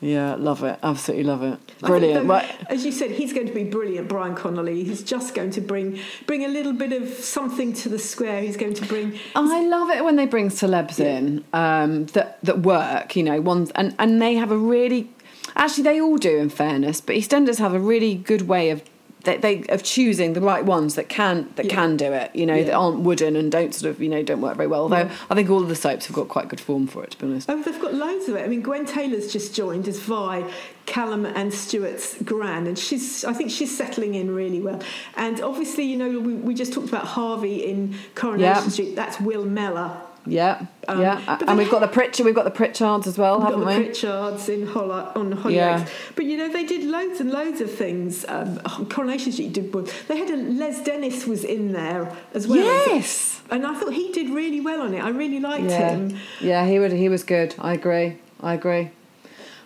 Yeah, 0.00 0.36
love 0.36 0.62
it. 0.62 0.78
Absolutely 0.82 1.24
love 1.24 1.42
it. 1.42 1.58
Brilliant. 1.80 2.30
as 2.68 2.84
you 2.84 2.92
said, 2.92 3.10
he's 3.10 3.32
going 3.32 3.48
to 3.48 3.52
be 3.52 3.64
brilliant, 3.64 4.08
Brian 4.08 4.36
Conley. 4.36 4.84
He's 4.84 5.02
just 5.02 5.34
going 5.34 5.50
to 5.52 5.60
bring 5.60 5.98
bring 6.26 6.44
a 6.44 6.48
little 6.48 6.72
bit 6.72 6.92
of 6.92 7.08
something 7.08 7.72
to 7.74 7.88
the 7.88 7.98
square. 7.98 8.40
He's 8.40 8.56
going 8.56 8.74
to 8.74 8.86
bring. 8.86 9.18
I 9.34 9.66
love 9.66 9.90
it 9.90 10.04
when 10.04 10.16
they 10.16 10.26
bring 10.26 10.50
celebs 10.50 10.98
yeah. 10.98 11.18
in 11.18 11.44
um, 11.52 12.06
that 12.06 12.38
that 12.44 12.60
work. 12.60 13.16
You 13.16 13.24
know, 13.24 13.40
ones 13.40 13.72
and 13.74 13.94
and 13.98 14.22
they 14.22 14.34
have 14.34 14.52
a 14.52 14.58
really. 14.58 15.10
Actually, 15.56 15.84
they 15.84 16.00
all 16.00 16.18
do, 16.18 16.36
in 16.36 16.50
fairness. 16.50 17.00
But 17.00 17.16
EastEnders 17.16 17.58
have 17.58 17.74
a 17.74 17.80
really 17.80 18.14
good 18.14 18.42
way 18.42 18.70
of 18.70 18.82
they, 19.24 19.36
they 19.36 19.64
of 19.68 19.82
choosing 19.82 20.32
the 20.32 20.40
right 20.40 20.64
ones 20.64 20.94
that 20.94 21.08
can 21.08 21.48
that 21.56 21.66
Yeah. 21.66 21.74
can 21.74 21.96
do 21.96 22.12
it. 22.12 22.30
You 22.34 22.46
know, 22.46 22.54
Yeah. 22.54 22.64
that 22.64 22.72
aren't 22.74 23.00
wooden 23.00 23.36
and 23.36 23.50
don't 23.50 23.74
sort 23.74 23.90
of 23.90 24.00
you 24.00 24.08
know 24.08 24.22
don't 24.22 24.40
work 24.40 24.56
very 24.56 24.68
well. 24.68 24.82
Although 24.82 24.96
Yeah. 24.98 25.08
Mm. 25.08 25.26
I 25.30 25.34
think 25.34 25.50
all 25.50 25.62
of 25.62 25.68
the 25.68 25.76
soaps 25.76 26.06
have 26.06 26.14
got 26.16 26.28
quite 26.28 26.48
good 26.48 26.60
form 26.60 26.86
for 26.86 27.02
it. 27.04 27.10
To 27.12 27.18
be 27.18 27.26
honest. 27.26 27.50
Oh, 27.50 27.60
they've 27.62 27.80
got 27.80 27.94
loads 27.94 28.28
of 28.28 28.36
it. 28.36 28.44
I 28.44 28.48
mean, 28.48 28.62
Gwen 28.62 28.86
Taylor's 28.86 29.32
just 29.32 29.54
joined 29.54 29.88
as 29.88 29.98
Vi, 30.00 30.44
Callum 30.86 31.26
and 31.26 31.52
Stuart's 31.52 32.16
gran, 32.22 32.66
and 32.66 32.78
she's 32.78 33.24
I 33.24 33.32
think 33.32 33.50
she's 33.50 33.76
settling 33.76 34.14
in 34.14 34.34
really 34.34 34.60
well. 34.60 34.80
And 35.16 35.40
obviously, 35.40 35.84
you 35.84 35.96
know, 35.96 36.18
we, 36.20 36.34
we 36.34 36.54
just 36.54 36.72
talked 36.72 36.88
about 36.88 37.04
Harvey 37.04 37.64
in 37.64 37.94
Coronation. 38.14 38.70
Street. 38.70 38.94
That's 38.96 39.20
Will 39.20 39.44
Mellor. 39.44 39.90
Yeah, 40.28 40.66
Um, 40.86 41.00
yeah, 41.00 41.38
and 41.46 41.56
we've 41.58 41.70
got 41.70 41.80
the 41.80 41.88
Pritchard, 41.88 42.26
we've 42.26 42.34
got 42.34 42.44
the 42.44 42.50
Pritchards 42.50 43.06
as 43.06 43.16
well, 43.16 43.38
We've 43.38 43.44
haven't 43.48 43.64
got 43.64 43.72
the 43.72 43.78
we? 43.80 43.88
Pritchards 43.88 44.48
in 44.48 44.66
Holla, 44.66 45.12
on 45.16 45.32
Hollyoaks. 45.32 45.52
Yeah. 45.54 45.86
But 46.16 46.24
you 46.26 46.36
know, 46.36 46.52
they 46.52 46.64
did 46.64 46.84
loads 46.84 47.20
and 47.20 47.30
loads 47.30 47.60
of 47.60 47.72
things. 47.72 48.24
Um, 48.28 48.58
Coronation 48.90 49.32
Street 49.32 49.52
did. 49.54 49.72
They 49.72 50.18
had 50.18 50.30
a 50.30 50.36
Les 50.36 50.82
Dennis 50.82 51.26
was 51.26 51.44
in 51.44 51.72
there 51.72 52.14
as 52.34 52.46
well. 52.46 52.58
Yes. 52.58 53.40
And 53.50 53.66
I 53.66 53.74
thought 53.74 53.94
he 53.94 54.12
did 54.12 54.28
really 54.30 54.60
well 54.60 54.82
on 54.82 54.92
it. 54.94 55.02
I 55.02 55.08
really 55.08 55.40
liked 55.40 55.64
Yeah, 55.70 55.90
him. 55.92 56.18
yeah, 56.40 56.66
he 56.66 56.78
would. 56.78 56.92
He 56.92 57.08
was 57.08 57.22
good. 57.22 57.54
I 57.58 57.72
agree. 57.72 58.18
I 58.42 58.52
agree. 58.54 58.90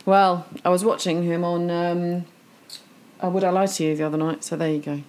Well, 0.06 0.46
I 0.64 0.68
was 0.68 0.84
watching 0.84 1.24
him 1.24 1.42
on. 1.44 1.70
Um, 1.70 2.24
oh, 3.20 3.30
Would 3.30 3.42
I 3.44 3.50
Lie 3.50 3.66
to 3.66 3.84
You 3.84 3.96
the 3.96 4.04
other 4.04 4.18
night? 4.18 4.44
So 4.44 4.56
there 4.56 4.70
you 4.70 4.80
go. 4.80 5.02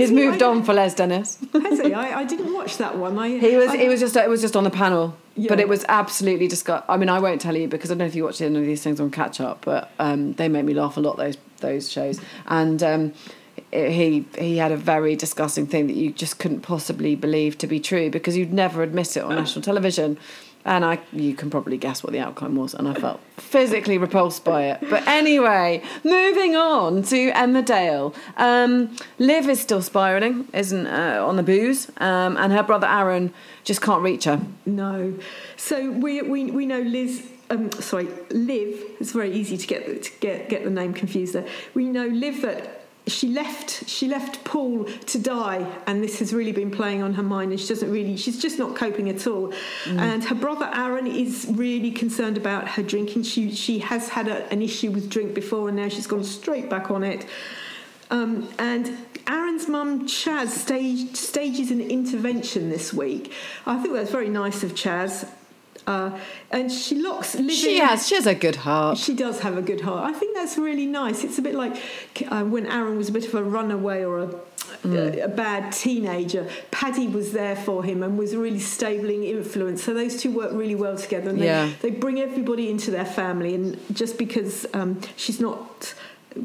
He's 0.00 0.10
moved 0.12 0.42
I- 0.42 0.46
on 0.46 0.62
for 0.62 0.72
Les 0.72 0.94
Dennis. 0.94 1.38
Has 1.52 1.80
he? 1.80 1.92
I, 1.92 2.20
I 2.20 2.24
didn't 2.24 2.52
watch 2.54 2.78
that 2.78 2.96
one. 2.96 3.18
I, 3.18 3.38
He 3.38 3.56
was. 3.56 3.70
I, 3.70 3.76
It 3.76 3.88
was 3.88 4.00
just. 4.00 4.16
It 4.16 4.28
was 4.28 4.40
just 4.40 4.56
on 4.56 4.64
the 4.64 4.70
panel, 4.70 5.16
but 5.48 5.60
it 5.60 5.68
was 5.68 5.84
absolutely 5.88 6.48
disgusting. 6.48 6.88
I 6.88 6.96
mean, 6.96 7.08
I 7.08 7.18
won't 7.18 7.40
tell 7.40 7.56
you 7.56 7.68
because 7.68 7.90
I 7.90 7.94
don't 7.94 7.98
know 7.98 8.06
if 8.06 8.14
you 8.14 8.24
watch 8.24 8.40
any 8.40 8.58
of 8.58 8.64
these 8.64 8.82
things 8.82 9.00
on 9.00 9.10
catch 9.10 9.40
up, 9.40 9.64
but 9.64 9.90
um, 9.98 10.32
they 10.34 10.48
make 10.48 10.64
me 10.64 10.74
laugh 10.74 10.96
a 10.96 11.00
lot. 11.00 11.16
Those 11.16 11.36
those 11.58 11.90
shows, 11.92 12.20
and 12.46 12.82
um, 12.82 13.12
he 13.72 14.24
he 14.38 14.56
had 14.56 14.72
a 14.72 14.76
very 14.76 15.16
disgusting 15.16 15.66
thing 15.66 15.86
that 15.86 15.96
you 15.96 16.12
just 16.12 16.38
couldn't 16.38 16.60
possibly 16.62 17.14
believe 17.14 17.58
to 17.58 17.66
be 17.66 17.78
true 17.80 18.10
because 18.10 18.36
you'd 18.36 18.52
never 18.52 18.82
admit 18.82 19.16
it 19.16 19.22
on 19.22 19.34
national 19.34 19.62
television. 19.62 20.18
And 20.64 20.84
I, 20.84 20.98
you 21.12 21.34
can 21.34 21.48
probably 21.48 21.78
guess 21.78 22.02
what 22.02 22.12
the 22.12 22.18
outcome 22.18 22.54
was, 22.54 22.74
and 22.74 22.86
I 22.86 22.92
felt 22.92 23.20
physically 23.38 23.96
repulsed 23.96 24.44
by 24.44 24.64
it. 24.64 24.80
But 24.90 25.06
anyway, 25.06 25.82
moving 26.04 26.54
on 26.54 27.02
to 27.04 27.32
Emmerdale. 27.32 28.14
Um, 28.36 28.94
Liv 29.18 29.48
is 29.48 29.58
still 29.58 29.80
spiraling, 29.80 30.48
isn't 30.52 30.86
uh, 30.86 31.24
on 31.26 31.36
the 31.36 31.42
booze, 31.42 31.90
um, 31.96 32.36
and 32.36 32.52
her 32.52 32.62
brother 32.62 32.86
Aaron 32.86 33.32
just 33.64 33.80
can't 33.80 34.02
reach 34.02 34.24
her. 34.24 34.40
No. 34.66 35.14
So 35.56 35.90
we, 35.92 36.20
we, 36.20 36.50
we 36.50 36.66
know 36.66 36.80
Liz. 36.80 37.26
Um, 37.48 37.72
sorry, 37.72 38.08
Liv. 38.30 38.80
It's 39.00 39.12
very 39.12 39.32
easy 39.32 39.56
to 39.56 39.66
get 39.66 40.02
to 40.02 40.10
get 40.20 40.48
get 40.48 40.64
the 40.64 40.70
name 40.70 40.92
confused 40.92 41.34
there. 41.34 41.48
We 41.74 41.86
know 41.86 42.06
Liv 42.06 42.42
that 42.42 42.79
she 43.10 43.28
left 43.28 43.88
she 43.88 44.08
left 44.08 44.44
Paul 44.44 44.84
to 44.84 45.18
die, 45.18 45.66
and 45.86 46.02
this 46.02 46.18
has 46.20 46.32
really 46.32 46.52
been 46.52 46.70
playing 46.70 47.02
on 47.02 47.14
her 47.14 47.22
mind, 47.22 47.50
and 47.50 47.60
she 47.60 47.68
doesn't 47.68 47.90
really 47.90 48.16
she's 48.16 48.40
just 48.40 48.58
not 48.58 48.76
coping 48.76 49.08
at 49.08 49.26
all. 49.26 49.52
And 49.86 50.24
her 50.24 50.34
brother 50.34 50.70
Aaron 50.72 51.06
is 51.06 51.46
really 51.50 51.90
concerned 51.90 52.36
about 52.36 52.68
her 52.68 52.82
drinking. 52.82 53.24
She 53.24 53.54
she 53.54 53.80
has 53.80 54.08
had 54.08 54.28
a, 54.28 54.50
an 54.52 54.62
issue 54.62 54.90
with 54.90 55.10
drink 55.10 55.34
before, 55.34 55.68
and 55.68 55.76
now 55.76 55.88
she's 55.88 56.06
gone 56.06 56.24
straight 56.24 56.70
back 56.70 56.90
on 56.90 57.02
it. 57.02 57.26
Um, 58.10 58.48
and 58.58 58.96
Aaron's 59.28 59.68
mum, 59.68 60.06
Chas, 60.06 60.52
staged, 60.52 61.16
stages 61.16 61.70
an 61.70 61.80
intervention 61.80 62.68
this 62.68 62.92
week. 62.92 63.32
I 63.66 63.80
think 63.80 63.94
that's 63.94 64.10
very 64.10 64.28
nice 64.28 64.64
of 64.64 64.74
Chas. 64.74 65.24
Uh, 65.90 66.16
and 66.52 66.70
she 66.70 66.94
looks 66.94 67.34
Liv 67.34 67.50
She 67.50 67.78
has. 67.78 68.06
She 68.06 68.14
has 68.14 68.26
a 68.26 68.34
good 68.34 68.56
heart. 68.66 68.96
She 68.96 69.14
does 69.24 69.40
have 69.40 69.56
a 69.56 69.62
good 69.70 69.80
heart. 69.80 70.02
I 70.10 70.16
think 70.16 70.36
that's 70.36 70.56
really 70.56 70.86
nice. 70.86 71.24
It's 71.24 71.38
a 71.38 71.42
bit 71.42 71.56
like 71.64 71.74
uh, 72.28 72.44
when 72.44 72.64
Aaron 72.66 72.96
was 72.96 73.08
a 73.08 73.12
bit 73.18 73.26
of 73.26 73.34
a 73.34 73.42
runaway 73.42 74.04
or 74.04 74.14
a, 74.20 74.28
a, 74.84 75.20
a 75.22 75.28
bad 75.28 75.72
teenager. 75.72 76.48
Paddy 76.70 77.08
was 77.08 77.32
there 77.32 77.56
for 77.56 77.82
him 77.82 78.04
and 78.04 78.16
was 78.16 78.32
a 78.34 78.38
really 78.38 78.60
stabling 78.60 79.24
influence. 79.24 79.82
So 79.82 79.92
those 79.92 80.14
two 80.22 80.30
work 80.30 80.52
really 80.52 80.76
well 80.76 80.96
together. 80.96 81.30
And 81.30 81.40
they, 81.40 81.46
Yeah. 81.46 81.70
they 81.82 81.90
bring 81.90 82.20
everybody 82.20 82.70
into 82.70 82.92
their 82.92 83.10
family. 83.20 83.52
And 83.56 83.76
just 83.92 84.16
because 84.16 84.66
um, 84.72 85.00
she's 85.16 85.40
not, 85.40 85.94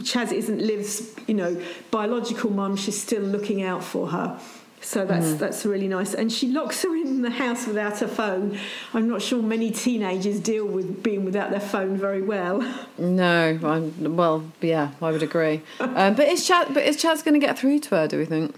Chas 0.03 0.31
isn't 0.31 0.59
Liv's, 0.59 1.13
you 1.27 1.35
know, 1.35 1.61
biological 1.91 2.49
mum, 2.49 2.75
she's 2.75 2.99
still 2.99 3.21
looking 3.21 3.61
out 3.61 3.83
for 3.83 4.07
her. 4.07 4.39
So 4.85 5.03
that's 5.03 5.33
that's 5.33 5.65
really 5.65 5.87
nice. 5.87 6.13
And 6.13 6.31
she 6.31 6.47
locks 6.47 6.83
her 6.83 6.95
in 6.95 7.23
the 7.23 7.31
house 7.31 7.65
without 7.65 7.99
her 7.99 8.07
phone. 8.07 8.59
I'm 8.93 9.07
not 9.07 9.19
sure 9.19 9.41
many 9.41 9.71
teenagers 9.71 10.39
deal 10.39 10.65
with 10.67 11.01
being 11.01 11.25
without 11.25 11.49
their 11.49 11.59
phone 11.59 11.97
very 11.97 12.21
well. 12.21 12.61
No, 12.99 13.59
I'm, 13.63 14.15
well, 14.15 14.43
yeah, 14.61 14.91
I 15.01 15.11
would 15.11 15.23
agree. 15.23 15.63
Um, 15.79 16.13
but 16.13 16.27
is 16.27 16.47
Chas? 16.47 16.67
But 16.71 16.83
is 16.83 16.97
Chas 16.97 17.23
going 17.23 17.33
to 17.33 17.45
get 17.45 17.57
through 17.57 17.79
to 17.79 17.95
her? 17.95 18.07
Do 18.07 18.19
we 18.19 18.25
think? 18.25 18.55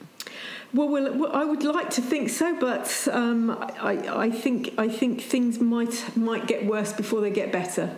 Well, 0.74 0.90
well, 0.90 1.14
well, 1.14 1.32
I 1.34 1.46
would 1.46 1.64
like 1.64 1.92
to 1.92 2.02
think 2.02 2.30
so, 2.30 2.60
but 2.60 3.08
um, 3.10 3.52
I, 3.80 4.26
I 4.26 4.30
think 4.30 4.74
I 4.78 4.90
think 4.90 5.22
things 5.22 5.62
might 5.62 6.18
might 6.18 6.46
get 6.46 6.66
worse 6.66 6.92
before 6.92 7.22
they 7.22 7.32
get 7.32 7.54
better. 7.54 7.96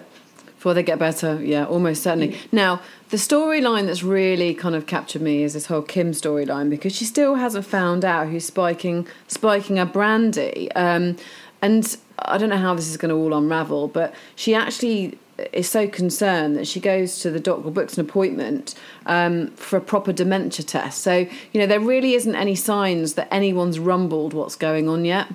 Before 0.59 0.73
they 0.73 0.83
get 0.83 0.99
better, 0.99 1.41
yeah, 1.41 1.63
almost 1.63 2.03
certainly. 2.03 2.37
Now, 2.51 2.81
the 3.11 3.15
storyline 3.15 3.85
that's 3.85 4.03
really 4.03 4.53
kind 4.53 4.75
of 4.75 4.87
captured 4.87 5.21
me 5.21 5.41
is 5.41 5.53
this 5.53 5.67
whole 5.67 5.81
Kim 5.81 6.11
storyline 6.11 6.69
because 6.69 6.93
she 6.93 7.05
still 7.05 7.35
hasn't 7.35 7.65
found 7.65 8.03
out 8.03 8.27
who's 8.27 8.43
spiking 8.43 9.07
spiking 9.29 9.77
her 9.77 9.85
brandy, 9.85 10.69
um, 10.73 11.15
and 11.61 11.95
I 12.19 12.37
don't 12.37 12.49
know 12.49 12.57
how 12.57 12.75
this 12.75 12.89
is 12.89 12.97
going 12.97 13.07
to 13.07 13.15
all 13.15 13.33
unravel. 13.33 13.87
But 13.87 14.13
she 14.35 14.53
actually 14.53 15.17
is 15.53 15.69
so 15.69 15.87
concerned 15.87 16.57
that 16.57 16.67
she 16.67 16.81
goes 16.81 17.21
to 17.21 17.31
the 17.31 17.39
doctor, 17.39 17.69
books 17.69 17.97
an 17.97 18.01
appointment 18.01 18.75
um, 19.05 19.51
for 19.51 19.77
a 19.77 19.81
proper 19.81 20.11
dementia 20.11 20.65
test. 20.65 21.01
So 21.01 21.19
you 21.53 21.61
know 21.61 21.67
there 21.67 21.79
really 21.79 22.15
isn't 22.15 22.35
any 22.35 22.55
signs 22.55 23.13
that 23.13 23.33
anyone's 23.33 23.79
rumbled 23.79 24.33
what's 24.33 24.57
going 24.57 24.89
on 24.89 25.05
yet. 25.05 25.29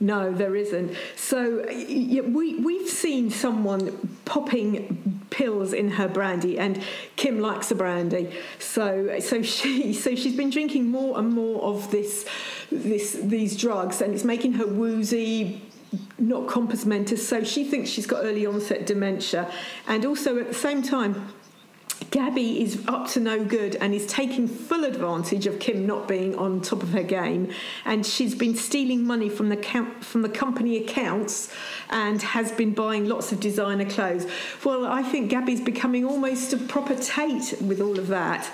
No, 0.00 0.32
there 0.32 0.54
isn't. 0.54 0.94
So 1.16 1.64
we 1.66 2.56
we've 2.56 2.88
seen 2.88 3.30
someone 3.30 4.18
popping 4.24 5.26
pills 5.30 5.72
in 5.72 5.90
her 5.92 6.08
brandy, 6.08 6.58
and 6.58 6.82
Kim 7.16 7.40
likes 7.40 7.70
the 7.70 7.74
brandy. 7.74 8.32
So 8.58 9.18
so 9.20 9.42
she 9.42 9.92
so 10.04 10.14
she's 10.14 10.36
been 10.36 10.50
drinking 10.50 10.90
more 10.90 11.18
and 11.18 11.32
more 11.32 11.62
of 11.62 11.90
this 11.90 12.26
this 12.70 13.12
these 13.12 13.56
drugs, 13.56 14.00
and 14.00 14.14
it's 14.14 14.24
making 14.24 14.54
her 14.54 14.66
woozy. 14.66 15.62
Not 16.18 16.48
compos 16.48 16.84
mentis, 16.84 17.26
so 17.26 17.44
she 17.44 17.64
thinks 17.64 17.88
she's 17.88 18.06
got 18.06 18.24
early 18.24 18.44
onset 18.44 18.86
dementia, 18.86 19.50
and 19.86 20.04
also 20.04 20.36
at 20.38 20.48
the 20.48 20.54
same 20.54 20.82
time, 20.82 21.32
Gabby 22.10 22.62
is 22.62 22.82
up 22.86 23.08
to 23.08 23.20
no 23.20 23.44
good 23.44 23.76
and 23.76 23.92
is 23.94 24.06
taking 24.06 24.46
full 24.46 24.84
advantage 24.84 25.46
of 25.46 25.58
Kim 25.58 25.86
not 25.86 26.06
being 26.06 26.36
on 26.36 26.60
top 26.60 26.82
of 26.82 26.90
her 26.90 27.02
game, 27.02 27.50
and 27.84 28.06
she's 28.06 28.34
been 28.34 28.54
stealing 28.54 29.04
money 29.04 29.28
from 29.28 29.48
the 29.48 29.56
count, 29.56 30.04
from 30.04 30.22
the 30.22 30.28
company 30.28 30.76
accounts, 30.76 31.52
and 31.90 32.22
has 32.22 32.52
been 32.52 32.72
buying 32.74 33.06
lots 33.08 33.32
of 33.32 33.40
designer 33.40 33.84
clothes. 33.84 34.26
Well, 34.64 34.86
I 34.86 35.02
think 35.02 35.30
Gabby's 35.30 35.60
becoming 35.60 36.04
almost 36.04 36.52
a 36.52 36.58
proper 36.58 36.94
Tate 36.94 37.60
with 37.60 37.80
all 37.80 37.98
of 37.98 38.06
that. 38.08 38.48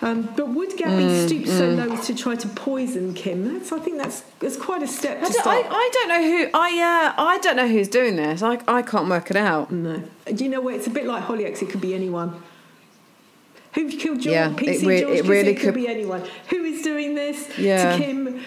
Um, 0.00 0.32
but 0.36 0.48
would 0.50 0.76
Gabby 0.76 1.04
Mm, 1.04 1.26
stoop 1.26 1.46
so 1.46 1.70
low 1.70 1.90
as 1.92 2.06
to 2.06 2.14
try 2.14 2.36
to 2.36 2.46
poison 2.48 3.14
Kim? 3.14 3.52
That's 3.54 3.72
I 3.72 3.80
think 3.80 3.96
that's 3.98 4.20
that's 4.38 4.56
quite 4.56 4.82
a 4.82 4.86
step 4.86 5.18
to 5.20 5.26
I 5.26 5.28
don't, 5.28 5.40
start. 5.40 5.66
I, 5.66 5.68
I 5.70 5.90
don't 5.92 6.08
know 6.08 6.22
who 6.22 6.50
I 6.54 7.14
uh, 7.16 7.22
I 7.22 7.38
don't 7.38 7.56
know 7.56 7.66
who's 7.66 7.88
doing 7.88 8.14
this. 8.14 8.42
I 8.42 8.60
I 8.68 8.82
can't 8.82 9.08
work 9.08 9.28
it 9.30 9.36
out. 9.36 9.72
No. 9.72 10.02
Do 10.32 10.44
you 10.44 10.50
know 10.50 10.60
what? 10.60 10.74
It's 10.74 10.86
a 10.86 10.90
bit 10.90 11.06
like 11.06 11.24
Hollyoaks. 11.24 11.62
It 11.62 11.70
could 11.70 11.80
be 11.80 11.94
anyone. 11.94 12.40
Who 13.78 13.88
killed 13.96 14.20
George? 14.20 14.26
Yeah, 14.26 14.48
PC 14.50 14.82
it 14.82 14.86
re- 14.86 15.00
George 15.00 15.18
it 15.18 15.24
really 15.26 15.50
it 15.52 15.54
could, 15.56 15.66
could- 15.66 15.74
be 15.74 15.86
anyone. 15.86 16.22
Who 16.50 16.64
is 16.64 16.82
doing 16.82 17.14
this 17.14 17.56
Yeah. 17.56 17.96
to 17.96 18.02
Kim? 18.02 18.40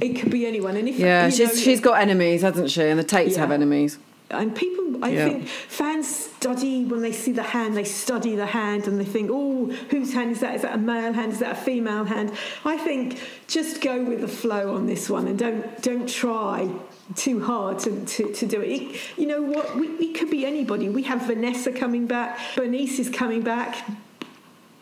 It 0.00 0.14
could 0.20 0.30
be 0.32 0.44
anyone. 0.44 0.76
And 0.76 0.88
if 0.88 0.98
Yeah, 0.98 1.30
she's 1.30 1.38
know, 1.38 1.54
she's 1.54 1.80
got 1.80 2.00
enemies, 2.00 2.42
hasn't 2.42 2.68
she? 2.70 2.82
And 2.82 2.98
the 2.98 3.04
Tates 3.04 3.36
have 3.36 3.52
enemies. 3.52 3.98
and 4.32 4.56
people, 4.56 5.04
I 5.04 5.10
Yeah. 5.10 5.28
think 5.28 5.46
fans 5.46 6.08
study 6.08 6.84
when 6.84 7.02
they 7.02 7.12
see 7.12 7.30
the 7.32 7.42
hand. 7.42 7.76
They 7.76 7.84
study 7.84 8.34
the 8.34 8.46
hand 8.46 8.88
and 8.88 8.98
they 8.98 9.04
think, 9.04 9.30
oh, 9.32 9.66
whose 9.90 10.14
hand 10.14 10.32
is 10.32 10.40
that? 10.40 10.56
Is 10.56 10.62
that 10.62 10.74
a 10.74 10.78
male 10.78 11.12
hand? 11.12 11.32
Is 11.34 11.38
that 11.40 11.52
a 11.52 11.60
female 11.60 12.04
hand? 12.04 12.32
I 12.64 12.76
think 12.78 13.18
just 13.46 13.80
go 13.82 14.02
with 14.02 14.20
the 14.22 14.28
flow 14.28 14.74
on 14.74 14.86
this 14.86 15.08
one 15.10 15.28
and 15.28 15.38
don't 15.38 15.80
don't 15.82 16.08
try 16.08 16.68
too 17.14 17.44
hard 17.44 17.78
to, 17.80 18.04
to, 18.06 18.32
to 18.32 18.46
do 18.46 18.60
it. 18.62 18.70
it. 18.70 19.00
You 19.18 19.26
know 19.26 19.42
what? 19.42 19.76
We, 19.76 19.86
it 20.06 20.14
could 20.18 20.30
be 20.30 20.44
anybody. 20.46 20.88
We 20.88 21.02
have 21.04 21.22
Vanessa 21.26 21.70
coming 21.70 22.06
back. 22.06 22.38
Bernice 22.56 22.98
is 22.98 23.10
coming 23.10 23.42
back. 23.42 23.76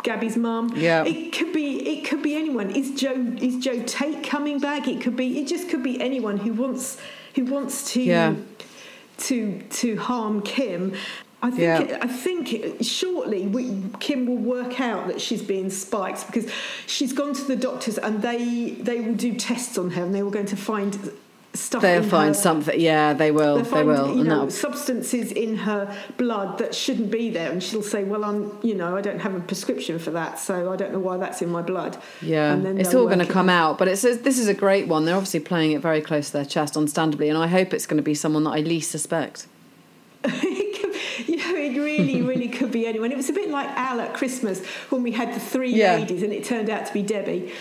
Gabby's 0.02 0.36
mum. 0.36 0.72
Yeah. 0.76 1.04
It 1.04 1.32
could 1.32 1.52
be 1.52 1.98
it 1.98 2.04
could 2.08 2.22
be 2.22 2.34
anyone. 2.36 2.70
Is 2.70 2.94
Joe 3.00 3.14
is 3.40 3.56
Joe 3.58 3.82
Tate 3.82 4.22
coming 4.24 4.58
back? 4.58 4.88
It 4.88 5.00
could 5.00 5.16
be 5.16 5.38
it 5.40 5.46
just 5.48 5.68
could 5.68 5.82
be 5.82 6.00
anyone 6.00 6.36
who 6.38 6.52
wants 6.52 6.98
who 7.34 7.44
wants 7.44 7.92
to 7.92 8.02
Yeah. 8.02 8.34
to 9.18 9.60
to 9.70 9.96
harm 9.96 10.42
Kim. 10.42 10.94
I 11.42 11.50
think 11.50 11.60
Yeah. 11.90 11.98
I 12.02 12.06
think 12.06 12.82
shortly 12.82 13.46
we, 13.46 13.82
Kim 13.98 14.26
will 14.26 14.36
work 14.36 14.78
out 14.80 15.06
that 15.06 15.20
she's 15.20 15.42
being 15.42 15.70
spiked 15.70 16.26
because 16.26 16.50
she's 16.86 17.12
gone 17.14 17.32
to 17.32 17.44
the 17.44 17.56
doctors 17.56 17.96
and 17.98 18.20
they 18.22 18.76
they 18.80 19.00
will 19.00 19.14
do 19.14 19.34
tests 19.34 19.78
on 19.78 19.90
her 19.92 20.02
and 20.04 20.14
they 20.14 20.22
were 20.22 20.30
going 20.30 20.46
to 20.46 20.56
find 20.56 21.12
stuff. 21.54 21.82
They'll 21.82 22.02
in 22.02 22.08
find 22.08 22.34
her, 22.34 22.40
something. 22.40 22.80
Yeah, 22.80 23.12
they 23.12 23.30
will. 23.30 23.56
They'll 23.56 23.64
they 23.74 23.82
will. 23.84 24.14
You 24.14 24.20
and 24.20 24.28
know, 24.28 24.48
substances 24.48 25.32
in 25.32 25.56
her 25.58 25.94
blood 26.16 26.58
that 26.58 26.74
shouldn't 26.74 27.10
be 27.10 27.30
there, 27.30 27.50
and 27.50 27.62
she'll 27.62 27.82
say, 27.82 28.04
"Well, 28.04 28.24
I'm, 28.24 28.56
you 28.62 28.74
know, 28.74 28.96
I 28.96 29.00
don't 29.00 29.20
have 29.20 29.34
a 29.34 29.40
prescription 29.40 29.98
for 29.98 30.10
that, 30.12 30.38
so 30.38 30.72
I 30.72 30.76
don't 30.76 30.92
know 30.92 30.98
why 31.00 31.16
that's 31.16 31.42
in 31.42 31.50
my 31.50 31.62
blood." 31.62 31.96
Yeah, 32.22 32.52
And 32.52 32.64
then 32.64 32.78
it's 32.78 32.94
all 32.94 33.06
going 33.06 33.18
to 33.18 33.26
come 33.26 33.48
out, 33.48 33.78
but 33.78 33.88
it's 33.88 34.02
this 34.02 34.38
is 34.38 34.48
a 34.48 34.54
great 34.54 34.86
one. 34.88 35.04
They're 35.04 35.16
obviously 35.16 35.40
playing 35.40 35.72
it 35.72 35.80
very 35.80 36.00
close 36.00 36.28
to 36.28 36.32
their 36.34 36.44
chest, 36.44 36.76
understandably, 36.76 37.28
and 37.28 37.36
I 37.38 37.46
hope 37.46 37.74
it's 37.74 37.86
going 37.86 37.98
to 37.98 38.02
be 38.02 38.14
someone 38.14 38.44
that 38.44 38.50
I 38.50 38.60
least 38.60 38.90
suspect. 38.90 39.46
it 40.24 40.80
could, 40.80 41.28
you 41.28 41.36
know, 41.36 41.54
it 41.54 41.76
really, 41.78 42.20
really 42.32 42.48
could 42.48 42.70
be 42.70 42.86
anyone. 42.86 43.10
It 43.10 43.16
was 43.16 43.30
a 43.30 43.32
bit 43.32 43.48
like 43.50 43.68
Al 43.70 44.00
at 44.00 44.14
Christmas 44.14 44.64
when 44.90 45.02
we 45.02 45.12
had 45.12 45.34
the 45.34 45.40
three 45.40 45.72
Yeah. 45.72 45.96
ladies, 45.96 46.22
and 46.22 46.32
it 46.32 46.44
turned 46.44 46.68
out 46.70 46.86
to 46.86 46.92
be 46.92 47.02
Debbie. 47.02 47.52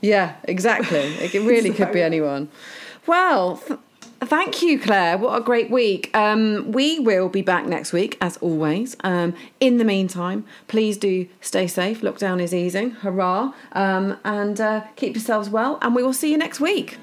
Yeah, 0.00 0.34
exactly. 0.44 1.00
It 1.00 1.34
really 1.34 1.70
could 1.74 1.92
be 1.92 2.00
anyone. 2.00 2.48
Well, 3.08 3.56
th- 3.56 3.80
thank 4.20 4.60
you, 4.60 4.78
Claire. 4.78 5.16
What 5.16 5.34
a 5.34 5.42
great 5.42 5.70
week. 5.70 6.14
Um, 6.14 6.72
we 6.72 6.98
will 6.98 7.30
be 7.30 7.40
back 7.40 7.64
next 7.64 7.90
week, 7.90 8.18
as 8.20 8.36
always. 8.36 8.98
Um, 9.02 9.34
in 9.60 9.78
the 9.78 9.84
meantime, 9.84 10.44
please 10.66 10.98
do 10.98 11.26
stay 11.40 11.66
safe. 11.68 12.02
Lockdown 12.02 12.38
is 12.38 12.52
easing. 12.52 12.90
Hurrah. 12.90 13.54
Um, 13.72 14.18
and 14.26 14.60
uh, 14.60 14.82
keep 14.96 15.14
yourselves 15.14 15.48
well. 15.48 15.78
And 15.80 15.94
we 15.94 16.02
will 16.02 16.12
see 16.12 16.30
you 16.30 16.36
next 16.36 16.60
week. 16.60 16.98